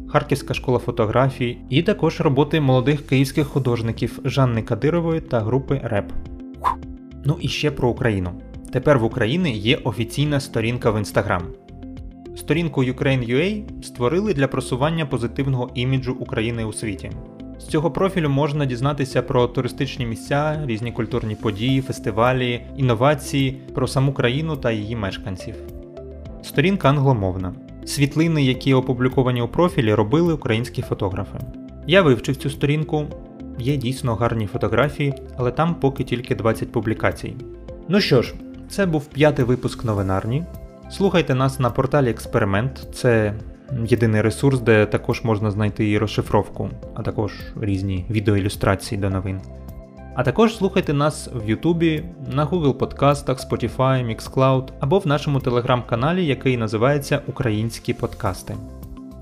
Харківська 0.09 0.55
школа 0.55 0.79
фотографії, 0.79 1.59
і 1.71 1.83
також 1.83 2.21
роботи 2.21 2.61
молодих 2.61 3.07
київських 3.07 3.47
художників 3.47 4.21
Жанни 4.25 4.63
Кадирової 4.63 5.21
та 5.21 5.41
групи 5.41 5.81
РЕП. 5.85 6.13
Ну 7.25 7.37
і 7.41 7.49
ще 7.49 7.71
про 7.71 7.89
Україну. 7.89 8.31
Тепер 8.73 8.99
в 8.99 9.05
Україні 9.05 9.59
є 9.59 9.77
офіційна 9.77 10.41
сторінка 10.41 10.91
в 10.91 10.97
Instagram. 10.97 11.43
Сторінку 12.37 12.85
Ukraine.ua 12.85 13.83
створили 13.83 14.35
для 14.35 14.49
просування 14.49 15.07
позитивного 15.07 15.71
іміджу 15.75 16.17
України 16.21 16.65
у 16.65 16.73
світі. 16.73 17.11
З 17.65 17.67
цього 17.67 17.91
профілю 17.91 18.29
можна 18.29 18.67
дізнатися 18.67 19.23
про 19.23 19.47
туристичні 19.47 20.07
місця, 20.07 20.63
різні 20.67 20.93
культурні 20.93 21.35
події, 21.35 21.81
фестивалі, 21.81 22.67
інновації, 22.77 23.61
про 23.75 23.87
саму 23.87 24.13
країну 24.13 24.57
та 24.57 24.71
її 24.71 24.97
мешканців. 24.97 25.55
Сторінка 26.43 26.89
англомовна. 26.89 27.55
Світлини, 27.85 28.45
які 28.45 28.75
опубліковані 28.75 29.43
у 29.43 29.49
профілі, 29.49 29.95
робили 29.95 30.35
українські 30.35 30.83
фотографи. 30.83 31.39
Я 31.87 32.03
вивчив 32.03 32.37
цю 32.37 32.51
сторінку, 32.51 33.05
є 33.59 33.77
дійсно 33.77 34.15
гарні 34.15 34.47
фотографії, 34.47 35.15
але 35.37 35.51
там 35.51 35.75
поки 35.75 36.05
тільки 36.05 36.35
20 36.35 36.73
публікацій. 36.73 37.37
Ну 37.89 38.01
що 38.01 38.23
ж, 38.23 38.35
це 38.69 38.87
був 38.87 39.07
п'ятий 39.07 39.45
випуск 39.45 39.85
новинарні. 39.85 40.45
Слухайте 40.91 41.35
нас 41.35 41.61
на 41.61 41.71
порталі 41.71 42.11
Експеримент, 42.11 42.89
це 42.95 43.35
єдиний 43.87 44.21
ресурс, 44.21 44.61
де 44.61 44.87
також 44.87 45.25
можна 45.25 45.51
знайти 45.51 45.91
і 45.91 45.99
розшифровку, 45.99 46.71
а 46.95 47.03
також 47.03 47.33
різні 47.61 48.07
відеоілюстрації 48.11 49.01
до 49.01 49.11
новин. 49.11 49.41
А 50.15 50.23
також 50.23 50.57
слухайте 50.57 50.93
нас 50.93 51.31
в 51.35 51.49
Ютубі, 51.49 52.05
на 52.33 52.47
Google 52.47 52.75
подкастах, 52.75 53.39
Spotify, 53.39 54.07
Mixcloud 54.07 54.69
або 54.81 54.99
в 54.99 55.07
нашому 55.07 55.41
телеграм-каналі, 55.41 56.27
який 56.27 56.57
називається 56.57 57.21
Українські 57.27 57.95
подкасти. 57.95 58.57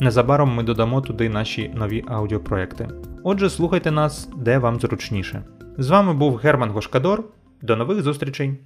Незабаром 0.01 0.55
ми 0.55 0.63
додамо 0.63 1.01
туди 1.01 1.29
наші 1.29 1.71
нові 1.75 2.05
аудіопроекти. 2.09 2.89
Отже, 3.25 3.51
слухайте 3.51 3.91
нас, 3.91 4.29
де 4.37 4.59
вам 4.59 4.81
зручніше. 4.81 5.43
З 5.79 5.89
вами 5.89 6.15
був 6.15 6.37
Герман 6.37 6.71
Гошкадор. 6.71 7.25
До 7.63 7.77
нових 7.77 8.03
зустрічей! 8.03 8.59